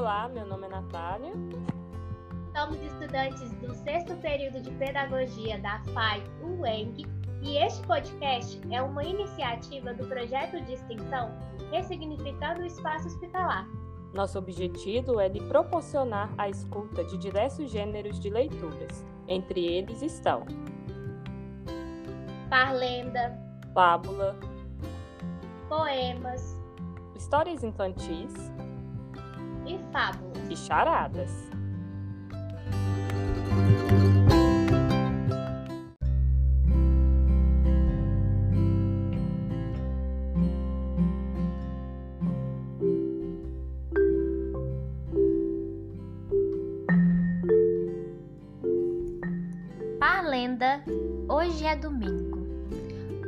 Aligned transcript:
Olá, 0.00 0.30
meu 0.30 0.46
nome 0.46 0.64
é 0.64 0.70
Natália. 0.70 1.34
Somos 2.56 2.80
estudantes 2.80 3.52
do 3.58 3.74
sexto 3.74 4.16
período 4.16 4.62
de 4.62 4.70
Pedagogia 4.70 5.60
da 5.60 5.78
FAI 5.92 6.22
UENG 6.42 7.04
e 7.42 7.58
este 7.58 7.86
podcast 7.86 8.58
é 8.70 8.80
uma 8.80 9.04
iniciativa 9.04 9.92
do 9.92 10.06
projeto 10.06 10.58
de 10.64 10.72
extensão 10.72 11.30
Ressignificando 11.70 12.62
o 12.62 12.64
Espaço 12.64 13.08
Hospitalar. 13.08 13.68
Nosso 14.14 14.38
objetivo 14.38 15.20
é 15.20 15.28
de 15.28 15.38
proporcionar 15.40 16.32
a 16.38 16.48
escuta 16.48 17.04
de 17.04 17.18
diversos 17.18 17.70
gêneros 17.70 18.18
de 18.18 18.30
leituras. 18.30 19.04
Entre 19.28 19.66
eles 19.66 20.00
estão 20.00 20.46
Parlenda, 22.48 23.38
fábula, 23.74 24.40
poemas, 25.68 26.56
histórias 27.14 27.62
infantis 27.62 28.50
e 29.74 29.78
fábulas. 29.92 30.50
e 30.50 30.56
charadas. 30.56 31.30
Parlenda, 49.98 50.82
hoje 51.28 51.64
é 51.64 51.76
domingo. 51.76 52.40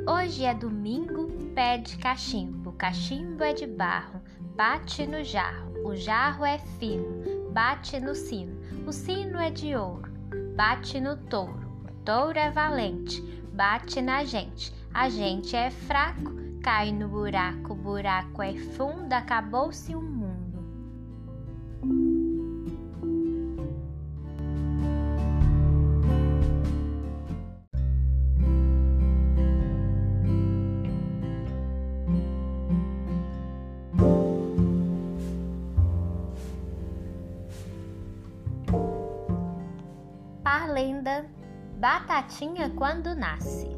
Hoje 0.09 0.45
é 0.45 0.55
domingo, 0.55 1.29
pede 1.55 1.97
cachimbo. 1.99 2.73
Cachimbo 2.73 3.45
é 3.45 3.53
de 3.53 3.67
barro, 3.67 4.21
bate 4.57 5.07
no 5.07 5.23
jarro. 5.23 5.72
O 5.85 5.97
jarro 5.97 6.45
é 6.45 6.59
fino, 6.59 7.51
bate 7.53 7.99
no 7.99 8.15
sino. 8.15 8.57
O 8.87 8.93
sino 8.93 9.39
é 9.39 9.51
de 9.51 9.75
ouro, 9.75 10.11
bate 10.55 11.01
no 11.01 11.17
touro. 11.17 11.69
O 11.85 12.05
touro 12.05 12.39
é 12.39 12.51
valente, 12.51 13.21
bate 13.53 14.01
na 14.01 14.25
gente. 14.25 14.73
A 14.95 15.09
gente 15.09 15.57
é 15.57 15.71
fraco, 15.71 16.33
cai 16.63 16.93
no 16.93 17.09
buraco. 17.09 17.73
O 17.73 17.77
buraco 17.77 18.43
é 18.43 18.55
fundo, 18.55 19.13
acabou-se 19.13 19.95
o 19.95 20.01
mundo. 20.01 20.22
Batatinha 41.81 42.71
quando 42.71 43.15
nasce. 43.15 43.69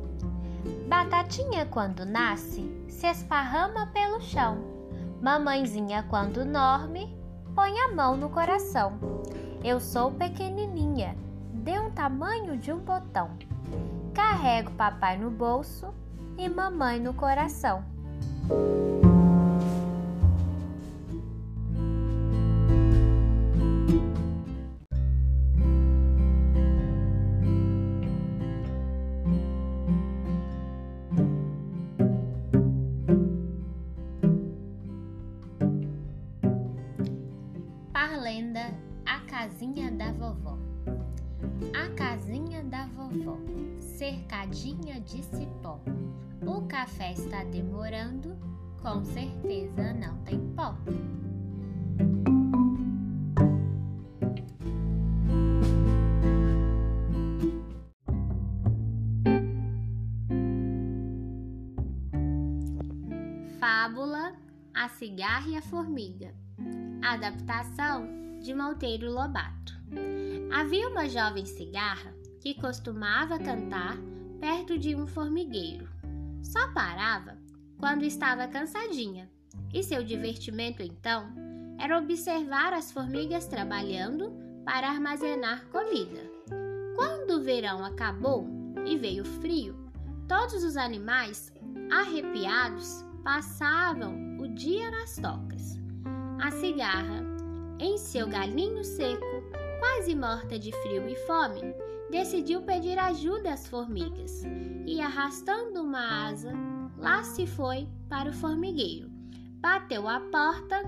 Batatinha 0.89 1.65
quando 1.65 2.05
nasce 2.05 2.71
se 2.87 3.07
esparrama 3.07 3.87
pelo 3.95 4.21
chão. 4.21 4.59
Mamãezinha 5.23 6.05
quando 6.11 6.45
dorme 6.45 7.17
põe 7.55 7.79
a 7.81 7.93
mão 7.95 8.17
no 8.17 8.29
coração. 8.29 8.99
Eu 9.65 9.81
sou 9.81 10.13
pequenininha, 10.13 11.17
de 11.55 11.79
um 11.79 11.91
tamanho 11.91 12.59
de 12.59 12.71
um 12.71 12.81
botão. 12.81 13.31
Carrego 14.13 14.71
papai 14.73 15.17
no 15.17 15.31
bolso 15.31 15.95
e 16.37 16.47
mamãe 16.47 17.01
no 17.01 17.15
coração. 17.15 17.83
Café 46.85 47.13
está 47.13 47.43
demorando, 47.45 48.37
com 48.83 49.03
certeza 49.07 49.95
não 49.95 50.19
tem 50.19 50.39
pó. 50.55 50.77
Fábula 63.59 64.35
A 64.75 64.91
Cigarra 64.91 65.49
e 65.49 65.57
a 65.57 65.63
Formiga. 65.63 66.35
Adaptação 67.03 68.07
de 68.43 68.53
Monteiro 68.53 69.11
Lobato. 69.11 69.73
Havia 70.53 70.91
uma 70.91 71.09
jovem 71.09 71.47
cigarra 71.47 72.15
que 72.43 72.53
costumava 72.53 73.39
cantar 73.39 73.97
perto 74.39 74.79
de 74.79 74.95
um 74.95 75.07
formigueiro. 75.07 75.94
Só 76.45 76.69
parava 76.73 77.39
quando 77.79 78.05
estava 78.05 78.47
cansadinha, 78.47 79.29
e 79.73 79.83
seu 79.83 80.05
divertimento 80.05 80.83
então 80.83 81.33
era 81.81 81.99
observar 81.99 82.73
as 82.73 82.93
formigas 82.93 83.47
trabalhando 83.47 84.33
para 84.65 84.89
armazenar 84.89 85.67
comida. 85.69 86.31
Quando 86.95 87.39
o 87.39 87.43
verão 87.43 87.85
acabou 87.85 88.47
e 88.87 88.97
veio 88.97 89.25
frio, 89.25 89.91
todos 90.29 90.63
os 90.63 90.77
animais, 90.77 91.53
arrepiados, 91.91 93.05
passavam 93.25 94.37
o 94.39 94.47
dia 94.55 94.91
nas 94.91 95.17
tocas. 95.17 95.81
A 96.41 96.51
cigarra, 96.51 97.25
em 97.81 97.97
seu 97.99 98.29
galinho 98.29 98.85
seco, 98.85 99.43
quase 99.81 100.15
morta 100.15 100.59
de 100.59 100.71
frio 100.83 101.09
e 101.09 101.17
fome, 101.27 101.75
decidiu 102.15 102.63
pedir 102.63 102.97
ajuda 102.97 103.53
às 103.53 103.67
formigas 103.67 104.45
e, 104.87 105.01
arrastando 105.01 105.83
uma 105.83 106.29
asa, 106.29 106.53
lá 106.97 107.25
se 107.25 107.45
foi 107.45 107.89
para 108.09 108.31
o 108.31 108.33
formigueiro. 108.33 109.11
Bateu 109.59 110.07
a 110.07 110.21
porta 110.21 110.85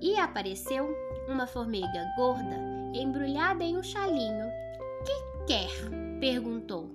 e 0.00 0.16
apareceu 0.16 0.88
uma 1.28 1.46
formiga 1.46 2.10
gorda, 2.16 2.56
embrulhada 2.94 3.62
em 3.62 3.76
um 3.76 3.82
chalinho. 3.82 4.46
Que 5.04 5.46
quer? 5.46 5.70
perguntou, 6.18 6.90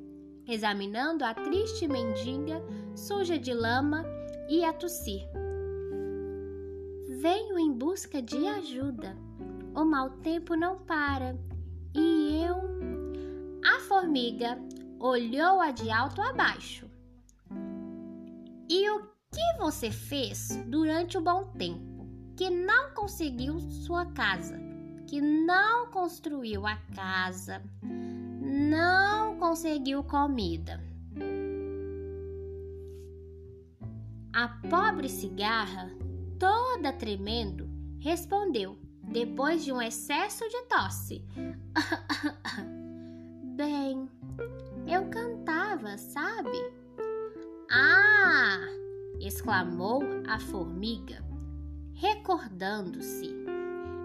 examinando 0.47 1.23
a 1.23 1.31
triste 1.35 1.88
mendiga, 1.88 2.59
suja 2.95 3.38
de 3.38 3.53
lama 3.53 4.03
e 4.50 4.66
a 4.66 4.73
tossir. 4.73 5.22
Venho 7.22 7.59
em 7.59 7.72
busca 7.72 8.19
de 8.19 8.47
ajuda. 8.47 9.16
O 9.75 9.85
mau 9.85 10.09
tempo 10.09 10.55
não 10.55 10.79
para. 10.79 11.38
E 11.95 12.43
eu. 12.43 12.55
A 13.63 13.79
formiga 13.81 14.57
olhou-a 14.99 15.71
de 15.71 15.91
alto 15.91 16.21
a 16.21 16.33
baixo. 16.33 16.89
E 18.69 18.89
o 18.89 19.01
que 19.31 19.57
você 19.59 19.91
fez 19.91 20.49
durante 20.67 21.17
o 21.17 21.21
bom 21.21 21.43
tempo? 21.57 22.07
Que 22.35 22.49
não 22.49 22.93
conseguiu 22.93 23.59
sua 23.59 24.05
casa, 24.05 24.59
que 25.07 25.21
não 25.21 25.91
construiu 25.91 26.65
a 26.65 26.77
casa, 26.95 27.61
não 27.81 29.37
conseguiu 29.37 30.03
comida. 30.03 30.81
A 34.34 34.47
pobre 34.69 35.07
cigarra 35.07 35.91
toda 36.39 36.91
tremendo, 36.91 37.69
respondeu, 37.99 38.78
depois 39.13 39.63
de 39.63 39.71
um 39.71 39.81
excesso 39.81 40.43
de 40.49 40.61
tosse: 40.63 41.23
Bem, 43.55 44.09
eu 44.87 45.07
cantava, 45.09 45.97
sabe? 45.97 46.57
Ah! 47.71 48.59
exclamou 49.19 50.01
a 50.27 50.37
formiga, 50.39 51.23
recordando-se. 51.93 53.33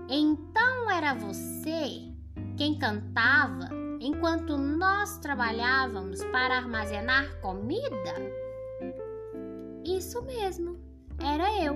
Então 0.08 0.90
era 0.90 1.12
você 1.14 2.12
quem 2.56 2.78
cantava 2.78 3.68
enquanto 4.00 4.56
nós 4.56 5.18
trabalhávamos 5.18 6.22
para 6.26 6.56
armazenar 6.56 7.40
comida? 7.40 8.14
Isso 9.84 10.22
mesmo, 10.22 10.78
era 11.18 11.64
eu. 11.64 11.74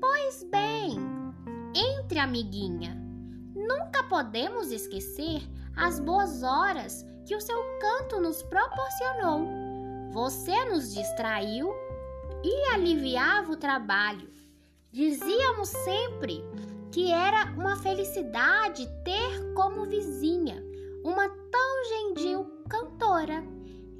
Pois 0.00 0.42
bem, 0.50 0.96
entre, 1.74 2.18
amiguinha. 2.18 2.96
Nunca 3.54 4.02
podemos 4.04 4.70
esquecer 4.70 5.42
as 5.76 5.98
boas 6.00 6.42
horas 6.42 7.06
que 7.26 7.34
o 7.34 7.40
seu 7.40 7.58
canto 7.80 8.20
nos 8.20 8.42
proporcionou. 8.42 9.46
Você 10.12 10.64
nos 10.66 10.92
distraiu 10.92 11.72
e 12.44 12.74
aliviava 12.74 13.52
o 13.52 13.56
trabalho. 13.56 14.28
Dizíamos 14.90 15.68
sempre 15.68 16.44
que 16.90 17.10
era 17.10 17.44
uma 17.56 17.76
felicidade 17.76 18.86
ter 19.04 19.54
como 19.54 19.86
vizinha 19.86 20.62
uma 21.02 21.28
tão 21.28 21.84
gentil 21.88 22.44
cantora. 22.68 23.42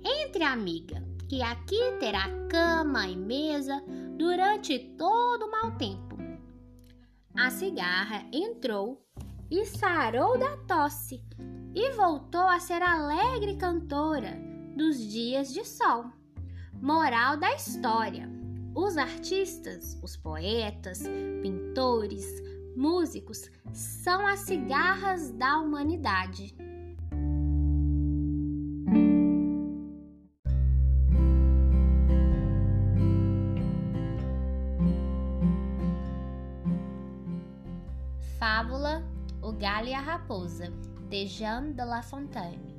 Entre, 0.05 0.43
amiga, 0.43 1.03
que 1.29 1.41
aqui 1.43 1.81
terá 1.99 2.29
cama 2.51 3.09
e 3.09 3.17
mesa 3.17 3.83
durante 4.17 4.79
todo 4.99 5.47
o 5.47 5.51
mau 5.51 5.71
tempo. 5.79 6.12
A 7.35 7.51
cigarra 7.51 8.27
entrou 8.31 9.03
e 9.51 9.65
sarou 9.65 10.39
da 10.39 10.57
tosse 10.59 11.25
e 11.75 11.91
voltou 11.93 12.47
a 12.47 12.61
ser 12.61 12.83
alegre 12.83 13.57
cantora 13.57 14.39
dos 14.77 14.99
dias 14.99 15.53
de 15.53 15.65
sol. 15.65 16.05
Moral 16.75 17.39
da 17.39 17.55
história: 17.55 18.29
os 18.75 18.99
artistas, 18.99 19.99
os 20.03 20.15
poetas, 20.15 21.03
pintores, 21.43 22.27
músicos 22.77 23.51
são 23.73 24.27
as 24.27 24.41
cigarras 24.41 25.31
da 25.31 25.59
humanidade. 25.59 26.55
Raposa, 40.03 40.73
de 41.09 41.29
Jean 41.29 41.71
de 41.71 41.85
La 41.85 42.03
Fontaine. 42.03 42.75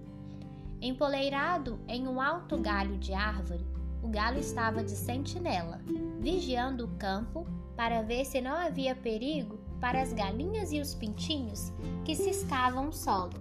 Empoleirado 0.81 1.79
em 1.87 2.05
um 2.05 2.19
alto 2.19 2.57
galho 2.57 2.97
de 2.97 3.13
árvore, 3.13 3.65
o 4.03 4.09
galo 4.09 4.37
estava 4.37 4.83
de 4.83 4.91
sentinela, 4.91 5.79
vigiando 6.19 6.83
o 6.83 6.97
campo 6.97 7.47
para 7.77 8.01
ver 8.01 8.25
se 8.25 8.41
não 8.41 8.51
havia 8.51 8.93
perigo 8.93 9.57
para 9.79 10.01
as 10.01 10.11
galinhas 10.11 10.73
e 10.73 10.81
os 10.81 10.93
pintinhos 10.93 11.71
que 12.03 12.13
ciscavam 12.13 12.89
o 12.89 12.93
solo. 12.93 13.39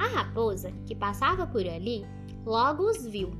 A 0.00 0.08
raposa, 0.08 0.72
que 0.84 0.94
passava 0.94 1.46
por 1.46 1.64
ali, 1.64 2.04
logo 2.44 2.90
os 2.90 3.06
viu 3.06 3.30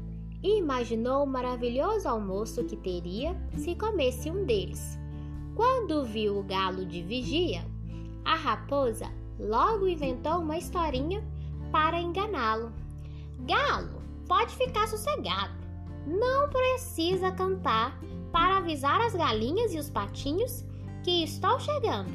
e 0.44 0.58
imaginou 0.60 1.24
o 1.24 1.26
maravilhoso 1.26 2.08
almoço 2.08 2.62
que 2.62 2.76
teria 2.76 3.36
se 3.56 3.74
comesse 3.74 4.30
um 4.30 4.44
deles. 4.44 4.96
Quando 5.56 6.04
viu 6.04 6.38
o 6.38 6.44
galo 6.44 6.86
de 6.86 7.02
vigia, 7.02 7.66
a 8.24 8.36
raposa 8.36 9.10
logo 9.38 9.86
inventou 9.88 10.38
uma 10.40 10.56
historinha 10.56 11.22
para 11.70 12.00
enganá-lo. 12.00 12.72
Galo, 13.40 14.02
pode 14.26 14.54
ficar 14.56 14.88
sossegado. 14.88 15.54
Não 16.06 16.48
precisa 16.48 17.32
cantar 17.32 17.98
para 18.32 18.58
avisar 18.58 19.00
as 19.00 19.14
galinhas 19.14 19.74
e 19.74 19.78
os 19.78 19.90
patinhos 19.90 20.64
que 21.02 21.22
estou 21.24 21.58
chegando. 21.58 22.10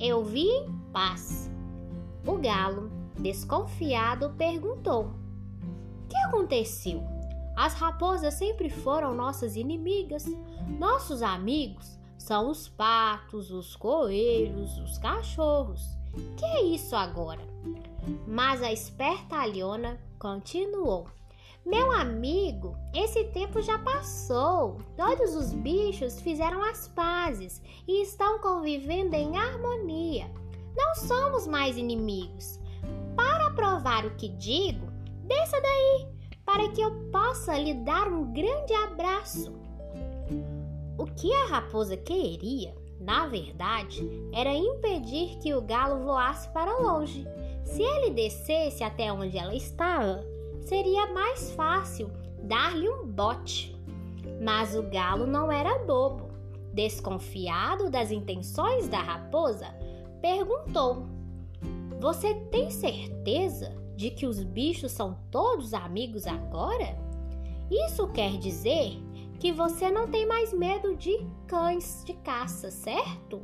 Eu 0.00 0.24
vi 0.24 0.46
em 0.46 0.72
paz. 0.92 1.50
O 2.26 2.36
galo, 2.38 2.90
desconfiado, 3.18 4.30
perguntou: 4.36 5.14
O 6.04 6.08
que 6.08 6.16
aconteceu? 6.18 7.02
As 7.56 7.74
raposas 7.74 8.34
sempre 8.34 8.68
foram 8.68 9.14
nossas 9.14 9.56
inimigas. 9.56 10.26
Nossos 10.78 11.22
amigos 11.22 11.98
são 12.18 12.50
os 12.50 12.68
patos, 12.68 13.50
os 13.50 13.76
coelhos, 13.76 14.78
os 14.78 14.98
cachorros. 14.98 15.96
Que 16.36 16.44
é 16.44 16.62
isso 16.62 16.94
agora? 16.94 17.42
Mas 18.26 18.62
a 18.62 18.72
esperta 18.72 19.36
Alhona 19.36 19.98
continuou. 20.18 21.06
Meu 21.66 21.90
amigo, 21.92 22.76
esse 22.94 23.24
tempo 23.24 23.62
já 23.62 23.78
passou. 23.78 24.82
Todos 24.96 25.34
os 25.34 25.52
bichos 25.54 26.20
fizeram 26.20 26.62
as 26.62 26.88
pazes 26.88 27.62
e 27.88 28.02
estão 28.02 28.38
convivendo 28.38 29.16
em 29.16 29.38
harmonia. 29.38 30.30
Não 30.76 30.94
somos 30.94 31.46
mais 31.46 31.78
inimigos. 31.78 32.60
Para 33.16 33.50
provar 33.52 34.04
o 34.04 34.14
que 34.16 34.28
digo, 34.28 34.86
desça 35.22 35.58
daí, 35.60 36.06
para 36.44 36.68
que 36.68 36.82
eu 36.82 36.90
possa 37.10 37.56
lhe 37.58 37.72
dar 37.72 38.08
um 38.08 38.30
grande 38.32 38.74
abraço. 38.74 39.50
O 40.98 41.06
que 41.06 41.32
a 41.32 41.46
raposa 41.46 41.96
queria, 41.96 42.74
na 43.04 43.26
verdade, 43.26 44.02
era 44.32 44.54
impedir 44.54 45.36
que 45.38 45.54
o 45.54 45.60
galo 45.60 46.04
voasse 46.04 46.48
para 46.48 46.78
longe. 46.78 47.26
Se 47.62 47.82
ele 47.82 48.10
descesse 48.10 48.82
até 48.82 49.12
onde 49.12 49.36
ela 49.36 49.54
estava, 49.54 50.24
seria 50.62 51.12
mais 51.12 51.50
fácil 51.52 52.10
dar-lhe 52.42 52.88
um 52.88 53.06
bote. 53.06 53.78
Mas 54.40 54.74
o 54.74 54.82
galo 54.84 55.26
não 55.26 55.52
era 55.52 55.84
bobo. 55.84 56.30
Desconfiado 56.72 57.90
das 57.90 58.10
intenções 58.10 58.88
da 58.88 58.98
raposa, 58.98 59.66
perguntou: 60.22 61.06
Você 62.00 62.34
tem 62.50 62.70
certeza 62.70 63.76
de 63.94 64.10
que 64.10 64.26
os 64.26 64.42
bichos 64.42 64.92
são 64.92 65.18
todos 65.30 65.74
amigos 65.74 66.26
agora? 66.26 66.96
Isso 67.70 68.08
quer 68.08 68.38
dizer 68.38 68.98
que 69.38 69.52
você 69.52 69.90
não 69.90 70.08
tem 70.08 70.26
mais 70.26 70.52
medo 70.52 70.94
de 70.96 71.26
cães 71.46 72.02
de 72.04 72.14
caça, 72.14 72.70
certo? 72.70 73.42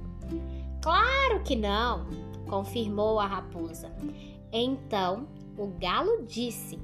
Claro 0.82 1.42
que 1.44 1.56
não, 1.56 2.06
confirmou 2.48 3.19
a 3.20 3.26
raposa. 3.26 3.94
Então 4.52 5.28
o 5.56 5.69
galo 5.78 6.25
disse: 6.26 6.78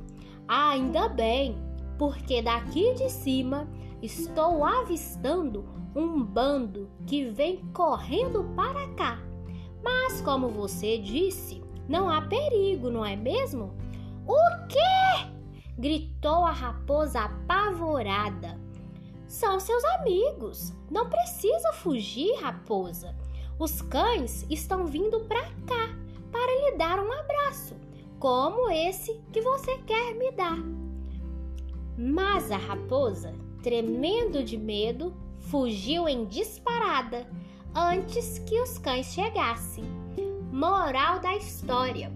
Ainda 0.46 1.08
bem, 1.08 1.56
porque 1.98 2.42
daqui 2.42 2.94
de 2.94 3.10
cima 3.10 3.68
estou 4.02 4.64
avistando 4.64 5.64
um 5.94 6.22
bando 6.22 6.90
que 7.06 7.30
vem 7.30 7.58
correndo 7.72 8.44
para 8.54 8.86
cá. 8.94 9.18
Mas, 9.82 10.20
como 10.20 10.48
você 10.48 10.98
disse, 10.98 11.62
não 11.88 12.10
há 12.10 12.20
perigo, 12.20 12.90
não 12.90 13.04
é 13.04 13.16
mesmo? 13.16 13.72
O 14.26 14.66
quê? 14.68 15.26
gritou 15.78 16.44
a 16.44 16.50
raposa 16.50 17.20
apavorada. 17.20 18.58
São 19.28 19.58
seus 19.58 19.84
amigos. 19.84 20.72
Não 20.90 21.08
precisa 21.08 21.72
fugir, 21.72 22.34
raposa. 22.40 23.14
Os 23.58 23.80
cães 23.82 24.46
estão 24.50 24.86
vindo 24.86 25.20
para 25.20 25.42
cá 25.66 25.96
para 26.30 26.70
lhe 26.70 26.76
dar 26.76 27.00
um 27.00 27.10
abraço, 27.10 27.74
como 28.18 28.70
esse 28.70 29.20
que 29.32 29.40
você 29.40 29.78
quer 29.78 30.14
me 30.14 30.30
dar. 30.32 30.58
Mas 31.96 32.50
a 32.50 32.58
raposa, 32.58 33.34
tremendo 33.62 34.44
de 34.44 34.58
medo, 34.58 35.14
fugiu 35.38 36.06
em 36.06 36.26
disparada 36.26 37.26
antes 37.74 38.38
que 38.40 38.60
os 38.60 38.76
cães 38.78 39.06
chegassem. 39.06 39.84
Moral 40.52 41.20
da 41.20 41.34
história: 41.36 42.12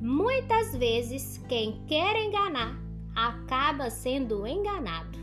muitas 0.00 0.74
vezes 0.76 1.38
quem 1.48 1.84
quer 1.86 2.16
enganar 2.16 2.76
acaba 3.14 3.90
sendo 3.90 4.46
enganado. 4.46 5.21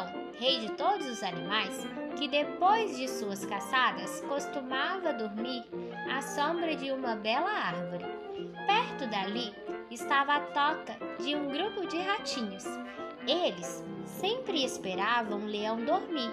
Leão, 0.00 0.06
rei 0.38 0.60
de 0.60 0.72
todos 0.72 1.06
os 1.06 1.22
animais, 1.22 1.86
que 2.16 2.26
depois 2.28 2.96
de 2.96 3.06
suas 3.08 3.44
caçadas 3.44 4.20
costumava 4.22 5.12
dormir 5.12 5.64
à 6.10 6.22
sombra 6.22 6.74
de 6.74 6.90
uma 6.90 7.16
bela 7.16 7.50
árvore. 7.50 8.04
Perto 8.66 9.06
dali 9.10 9.54
estava 9.90 10.36
a 10.36 10.40
toca 10.40 10.96
de 11.18 11.34
um 11.34 11.48
grupo 11.48 11.86
de 11.86 11.98
ratinhos. 11.98 12.64
Eles 13.26 13.84
sempre 14.06 14.64
esperavam 14.64 15.40
o 15.40 15.46
leão 15.46 15.76
dormir 15.84 16.30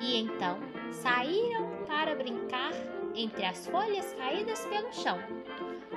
e 0.00 0.16
então 0.18 0.58
saíram 0.92 1.84
para 1.86 2.14
brincar 2.14 2.72
entre 3.14 3.44
as 3.44 3.66
folhas 3.66 4.14
caídas 4.14 4.64
pelo 4.66 4.92
chão. 4.92 5.18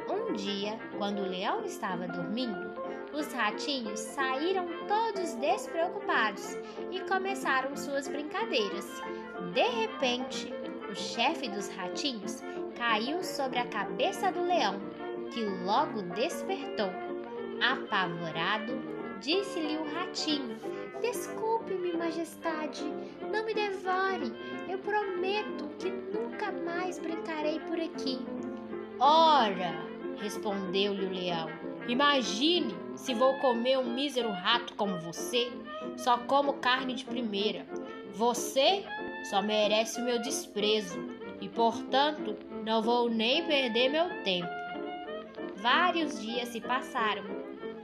Um 0.10 0.34
dia, 0.34 0.80
quando 0.98 1.20
o 1.20 1.30
leão 1.30 1.64
estava 1.64 2.08
dormindo, 2.08 2.71
os 3.14 3.32
ratinhos 3.34 4.00
saíram 4.00 4.68
todos 4.88 5.34
despreocupados 5.36 6.58
e 6.92 7.00
começaram 7.02 7.76
suas 7.76 8.08
brincadeiras. 8.08 9.02
De 9.54 9.68
repente, 9.68 10.54
o 10.90 10.96
chefe 10.96 11.50
dos 11.50 11.70
ratinhos 11.70 12.42
caiu 12.76 13.24
sobre 13.24 13.60
a 13.60 13.68
cabeça 13.68 14.32
do 14.32 14.44
leão, 14.44 14.80
que 15.32 15.44
logo 15.64 16.02
despertou. 16.14 16.90
Apavorado, 17.62 18.74
disse-lhe 19.20 19.78
o 19.78 19.94
ratinho: 19.94 20.58
Desculpe-me, 21.02 21.94
majestade, 21.94 22.84
não 23.32 23.46
me 23.46 23.54
devore. 23.54 24.34
Eu 24.68 24.80
prometo 24.80 25.70
que 25.78 25.90
nunca 25.90 26.52
mais 26.52 26.98
brincarei 26.98 27.60
por 27.62 27.80
aqui. 27.80 28.20
Ora, 29.00 29.74
respondeu-lhe 30.18 31.06
o 31.06 31.14
leão, 31.14 31.50
imagine 31.88 32.76
se 32.96 33.14
vou 33.14 33.34
comer 33.40 33.78
um 33.78 33.94
mísero 33.94 34.32
rato 34.32 34.74
como 34.76 35.00
você. 35.00 35.52
Só 35.98 36.18
como 36.20 36.54
carne 36.54 36.94
de 36.94 37.06
primeira. 37.06 37.66
Você 38.14 38.84
só 39.30 39.42
merece 39.42 40.00
o 40.00 40.04
meu 40.06 40.22
desprezo 40.22 41.00
e, 41.40 41.50
portanto, 41.50 42.36
Não 42.64 42.82
vou 42.82 43.10
nem 43.10 43.46
perder 43.48 43.90
meu 43.90 44.24
tempo. 44.24 44.50
Vários 45.56 46.22
dias 46.22 46.50
se 46.50 46.62
passaram, 46.62 47.24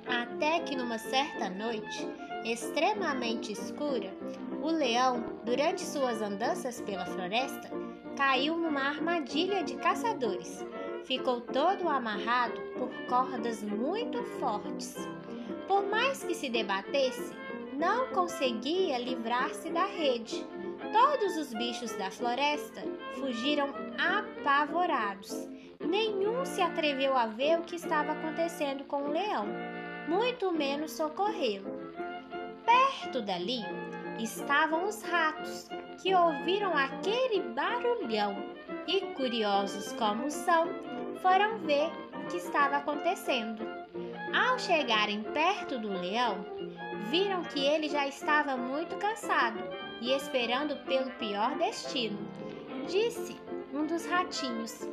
até 0.08 0.60
que 0.60 0.76
numa 0.76 0.98
certa 0.98 1.50
noite, 1.50 2.08
extremamente 2.46 3.52
escura, 3.52 4.14
o 4.62 4.70
leão, 4.70 5.40
durante 5.44 5.82
suas 5.82 6.22
andanças 6.22 6.82
pela 6.82 7.06
floresta, 7.06 7.70
caiu 8.16 8.58
numa 8.58 8.82
armadilha 8.82 9.64
de 9.64 9.76
caçadores. 9.76 10.66
Ficou 11.08 11.40
todo 11.40 11.88
amarrado 11.88 12.60
por 12.78 12.90
cordas 13.08 13.64
muito 13.64 14.22
fortes. 14.42 14.94
Por 15.66 15.88
mais 15.88 16.22
que 16.22 16.36
se 16.36 16.50
debatesse, 16.50 17.34
não 17.72 18.08
conseguia 18.08 18.98
livrar-se 18.98 19.70
da 19.70 19.86
rede. 19.86 20.46
Todos 20.92 21.38
os 21.38 21.54
bichos 21.54 21.94
da 21.94 22.12
floresta 22.12 22.82
fugiram 23.14 23.70
apavorados. 23.98 25.48
Nenhum 25.80 26.44
se 26.44 26.62
atreveu 26.62 27.16
a 27.16 27.28
ver 27.28 27.58
o 27.58 27.64
que 27.64 27.78
estava 27.78 28.12
acontecendo 28.12 28.84
com 28.84 29.04
o 29.04 29.12
leão, 29.12 29.46
muito 30.10 30.52
menos 30.52 30.92
socorrê-lo. 30.92 31.72
Perto 32.66 33.22
dali 33.22 33.62
estavam 34.20 34.86
os 34.86 35.02
ratos, 35.04 35.70
que 36.02 36.14
ouviram 36.14 36.76
aquele 36.76 37.44
barulhão 37.54 38.36
e, 38.88 39.02
curiosos 39.14 39.94
como 39.94 40.30
são, 40.30 40.68
foram 41.22 41.58
ver 41.60 41.90
o 42.14 42.28
que 42.28 42.38
estava 42.38 42.78
acontecendo. 42.78 43.66
Ao 44.34 44.60
chegarem 44.60 45.24
perto 45.24 45.80
do 45.80 45.90
leão, 45.90 46.46
viram 47.10 47.44
que 47.44 47.60
ele 47.60 47.88
já 47.88 48.08
estava 48.08 48.58
muito 48.58 48.96
cansado 48.98 49.60
e 50.02 50.12
esperando 50.12 50.76
pelo 50.86 51.10
pior 51.12 51.56
destino. 51.58 52.18
Disse 52.88 53.40
um 53.74 53.86
dos 53.86 54.06
ratinhos: 54.06 54.88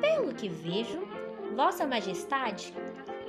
Pelo 0.00 0.34
que 0.34 0.48
vejo, 0.48 1.06
Vossa 1.54 1.86
Majestade 1.86 2.74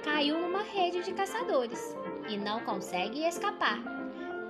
caiu 0.04 0.40
numa 0.40 0.64
rede 0.64 1.04
de 1.04 1.14
caçadores 1.14 1.96
e 2.30 2.38
não 2.38 2.62
consegue 2.62 3.24
escapar. 3.26 3.80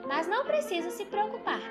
Mas 0.07 0.27
não 0.27 0.45
precisa 0.45 0.91
se 0.91 1.05
preocupar. 1.05 1.61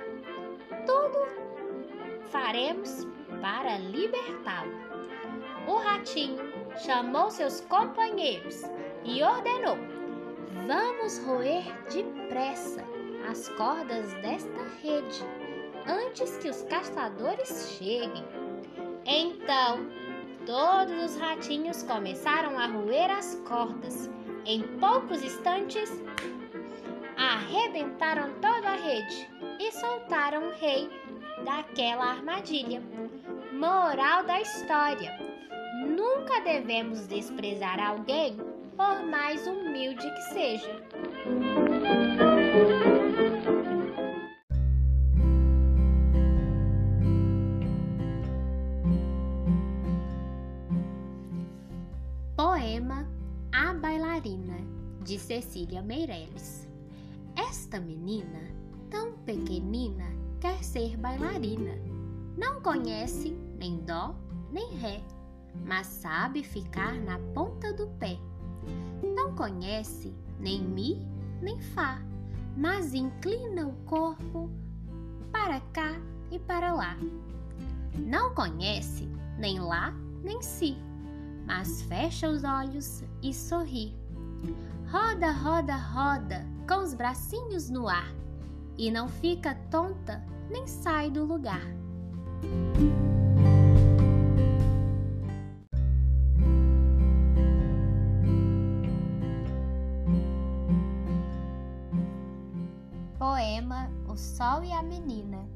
Tudo 0.87 2.26
faremos 2.31 3.07
para 3.41 3.79
libertá-lo. 3.79 4.92
O 5.66 5.76
ratinho 5.76 6.38
chamou 6.85 7.31
seus 7.31 7.61
companheiros 7.62 8.62
e 9.04 9.23
ordenou: 9.23 9.76
Vamos 10.66 11.19
roer 11.25 11.64
depressa 11.90 12.85
as 13.31 13.49
cordas 13.50 14.12
desta 14.14 14.62
rede 14.83 15.25
antes 15.87 16.37
que 16.38 16.49
os 16.49 16.62
caçadores 16.64 17.76
cheguem. 17.78 18.25
Então, 19.04 19.87
todos 20.47 21.04
os 21.04 21.21
ratinhos 21.21 21.83
começaram 21.83 22.59
a 22.59 22.66
roer 22.66 23.11
as 23.11 23.35
cordas. 23.47 24.11
Em 24.45 24.62
poucos 24.78 25.23
instantes, 25.23 25.90
arrebentaram 27.16 28.33
toda 28.40 28.71
a 28.71 28.76
rede 28.76 29.31
e 29.61 29.71
soltaram 29.73 30.49
o 30.49 30.52
rei 30.52 30.90
daquela 31.45 32.11
armadilha. 32.11 32.83
Moral 33.52 34.25
da 34.25 34.40
história: 34.40 35.16
nunca 36.23 36.41
devemos 36.41 37.09
desprezar 37.09 37.81
alguém 37.81 38.37
por 38.76 39.05
mais 39.11 39.45
humilde 39.45 40.09
que 40.09 40.23
seja. 40.33 40.83
Poema 52.37 53.09
A 53.52 53.75
Bailarina 53.75 54.59
de 55.02 55.19
Cecília 55.19 55.83
Meirelles. 55.83 56.69
Esta 57.37 57.81
menina, 57.81 58.49
tão 58.91 59.12
pequenina, 59.25 60.07
quer 60.41 60.62
ser 60.62 60.97
bailarina. 60.97 61.75
Não 62.37 62.62
conhece 62.62 63.31
nem 63.59 63.79
dó 63.79 64.14
nem 64.52 64.69
ré, 64.76 65.02
mas 65.65 65.87
sabe 65.87 66.43
ficar 66.43 66.95
na 66.95 67.19
ponta 67.35 67.73
do 67.73 67.87
pé. 67.99 68.19
Não 69.03 69.35
conhece 69.35 70.15
nem 70.39 70.63
mi 70.63 71.07
nem 71.41 71.61
fá, 71.61 72.01
mas 72.57 72.95
inclina 72.95 73.67
o 73.67 73.73
corpo 73.85 74.51
para 75.33 75.61
cá 75.73 76.01
e 76.31 76.39
para 76.39 76.73
lá. 76.73 76.97
Não 77.99 78.35
conhece 78.35 79.09
nem 79.39 79.59
lá 79.59 79.93
nem 80.23 80.41
si, 80.41 80.77
mas 81.47 81.83
fecha 81.83 82.29
os 82.29 82.45
olhos 82.45 83.03
e 83.23 83.35
sorri. 83.35 83.97
Roda, 84.91 85.33
roda, 85.33 85.77
roda 85.77 86.47
com 86.69 86.83
os 86.83 86.95
bracinhos 86.95 87.69
no 87.69 87.89
ar 87.89 88.13
e 88.79 88.91
não 88.91 89.09
fica 89.09 89.55
tonta 89.71 90.23
nem 90.51 90.67
sai 90.67 91.11
do 91.11 91.25
lugar. 91.25 91.63
Menina, 104.83 105.47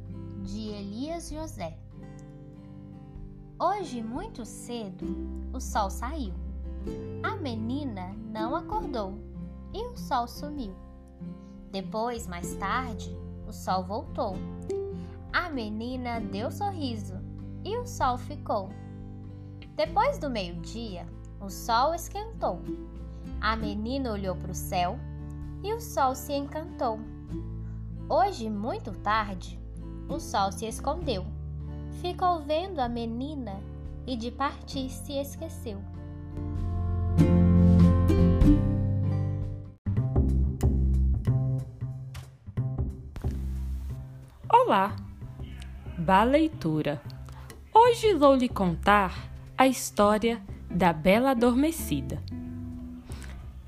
de 0.43 0.69
Elias 0.71 1.31
José. 1.31 1.77
Hoje, 3.59 4.03
muito 4.03 4.45
cedo, 4.45 5.07
o 5.53 5.61
sol 5.61 5.91
saiu. 5.91 6.35
A 7.23 7.37
menina 7.37 8.15
não 8.31 8.55
acordou 8.55 9.19
e 9.73 9.85
o 9.87 9.97
sol 9.97 10.29
sumiu. 10.29 10.75
Depois, 11.73 12.27
mais 12.27 12.55
tarde, 12.57 13.17
o 13.47 13.53
sol 13.53 13.83
voltou. 13.83 14.35
A 15.33 15.51
menina 15.51 16.21
deu 16.21 16.51
sorriso 16.51 17.15
e 17.65 17.77
o 17.77 17.87
sol 17.87 18.17
ficou. 18.17 18.71
Depois 19.75 20.19
do 20.19 20.31
meio-dia, 20.31 21.07
o 21.41 21.51
sol 21.51 21.95
esquentou. 21.95 22.61
A 23.41 23.57
menina 23.57 24.13
olhou 24.13 24.37
para 24.37 24.53
o 24.53 24.55
céu 24.55 24.99
e 25.63 25.73
o 25.75 25.81
sol 25.81 26.15
se 26.15 26.33
encantou. 26.33 26.99
Hoje, 28.09 28.49
muito 28.49 28.93
tarde, 28.93 29.59
o 30.09 30.21
sol 30.21 30.53
se 30.53 30.67
escondeu 30.67 31.27
ficou 32.01 32.41
vendo 32.41 32.79
a 32.79 32.89
menina 32.89 33.61
e 34.07 34.17
de 34.17 34.31
partir 34.31 34.89
se 34.91 35.15
esqueceu. 35.15 35.83
Olá, 44.49 44.97
Bá 45.99 46.23
Leitura. 46.23 47.01
Hoje 47.75 48.15
vou 48.15 48.35
lhe 48.37 48.49
contar 48.49 49.29
a 49.57 49.67
história 49.67 50.41
da 50.71 50.93
Bela 50.93 51.31
Adormecida. 51.31 52.23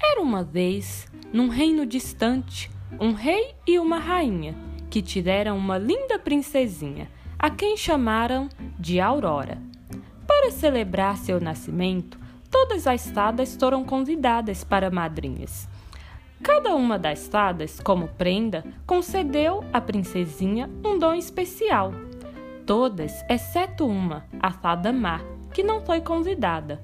Era 0.01 0.21
uma 0.21 0.45
vez, 0.45 1.09
num 1.33 1.49
reino 1.49 1.85
distante, 1.85 2.71
um 3.01 3.13
rei 3.13 3.55
e 3.67 3.79
uma 3.79 3.99
rainha 3.99 4.55
que 4.91 5.03
tiveram 5.03 5.57
uma 5.57 5.77
linda 5.77 6.19
princesinha 6.19 7.11
a 7.39 7.51
quem 7.51 7.77
chamaram 7.77 8.49
de 8.79 9.01
Aurora. 9.01 9.59
Para 10.27 10.51
celebrar 10.51 11.17
seu 11.17 11.41
nascimento, 11.41 12.19
todas 12.51 12.87
as 12.87 13.11
fadas 13.11 13.57
foram 13.57 13.85
convidadas 13.85 14.65
para 14.65 14.91
madrinhas. 14.91 15.69
Cada 16.43 16.75
uma 16.75 16.99
das 16.99 17.27
fadas, 17.27 17.81
como 17.81 18.09
prenda, 18.09 18.65
concedeu 18.87 19.65
à 19.73 19.81
princesinha 19.81 20.71
um 20.85 20.99
dom 20.99 21.15
especial. 21.15 21.93
Todas, 22.65 23.13
exceto 23.29 23.87
uma, 23.87 24.25
a 24.41 24.51
fada 24.51 24.93
má, 24.93 25.21
que 25.53 25.63
não 25.63 25.81
foi 25.81 26.01
convidada. 26.01 26.81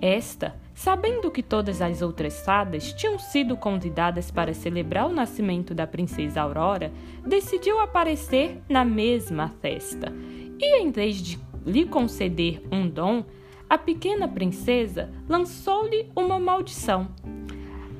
Esta 0.00 0.54
Sabendo 0.78 1.28
que 1.28 1.42
todas 1.42 1.82
as 1.82 2.02
outras 2.02 2.38
fadas 2.38 2.92
tinham 2.92 3.18
sido 3.18 3.56
convidadas 3.56 4.30
para 4.30 4.54
celebrar 4.54 5.08
o 5.08 5.12
nascimento 5.12 5.74
da 5.74 5.88
princesa 5.88 6.40
Aurora, 6.40 6.92
decidiu 7.26 7.80
aparecer 7.80 8.62
na 8.68 8.84
mesma 8.84 9.52
festa. 9.60 10.14
E 10.56 10.80
em 10.80 10.92
vez 10.92 11.16
de 11.20 11.36
lhe 11.66 11.84
conceder 11.84 12.62
um 12.70 12.88
dom, 12.88 13.24
a 13.68 13.76
pequena 13.76 14.28
princesa 14.28 15.10
lançou-lhe 15.28 16.12
uma 16.14 16.38
maldição. 16.38 17.08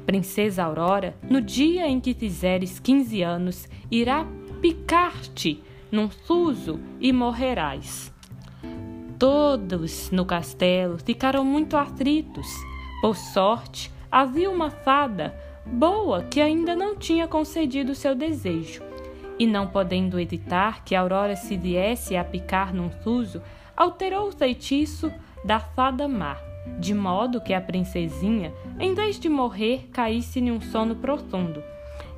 Princesa 0.06 0.62
Aurora, 0.62 1.16
no 1.28 1.40
dia 1.40 1.88
em 1.88 1.98
que 1.98 2.14
fizeres 2.14 2.78
15 2.78 3.22
anos, 3.22 3.68
irá 3.90 4.24
picar-te 4.62 5.60
num 5.90 6.08
fuso 6.08 6.78
e 7.00 7.12
morrerás. 7.12 8.16
Todos 9.18 10.12
no 10.12 10.24
castelo 10.24 10.96
ficaram 10.96 11.44
muito 11.44 11.76
aflitos. 11.76 12.46
Por 13.00 13.16
sorte, 13.16 13.90
havia 14.08 14.48
uma 14.48 14.70
fada 14.70 15.34
boa 15.66 16.22
que 16.22 16.40
ainda 16.40 16.76
não 16.76 16.94
tinha 16.94 17.26
concedido 17.26 17.96
seu 17.96 18.14
desejo. 18.14 18.80
E 19.36 19.44
não 19.44 19.66
podendo 19.66 20.20
evitar 20.20 20.84
que 20.84 20.94
Aurora 20.94 21.34
se 21.34 21.56
viesse 21.56 22.16
a 22.16 22.22
picar 22.22 22.72
num 22.72 22.90
fuso, 22.90 23.42
alterou 23.76 24.28
o 24.28 24.32
feitiço 24.32 25.12
da 25.44 25.58
fada 25.58 26.06
má, 26.06 26.36
de 26.78 26.94
modo 26.94 27.40
que 27.40 27.52
a 27.52 27.60
princesinha, 27.60 28.52
em 28.78 28.94
vez 28.94 29.18
de 29.18 29.28
morrer, 29.28 29.88
caísse 29.92 30.38
em 30.38 30.52
um 30.52 30.60
sono 30.60 30.94
profundo. 30.94 31.60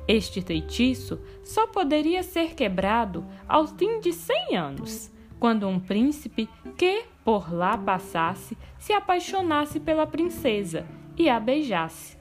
Este 0.07 0.39
feitiço 0.41 1.19
só 1.43 1.65
poderia 1.65 2.21
ser 2.21 2.53
quebrado 2.53 3.25
ao 3.47 3.65
fim 3.65 3.99
de 3.99 4.13
cem 4.13 4.55
anos, 4.55 5.10
quando 5.41 5.67
um 5.67 5.79
príncipe 5.79 6.47
que 6.77 7.03
por 7.25 7.51
lá 7.51 7.75
passasse 7.75 8.55
se 8.77 8.93
apaixonasse 8.93 9.79
pela 9.79 10.05
princesa 10.05 10.85
e 11.17 11.27
a 11.27 11.39
beijasse. 11.39 12.15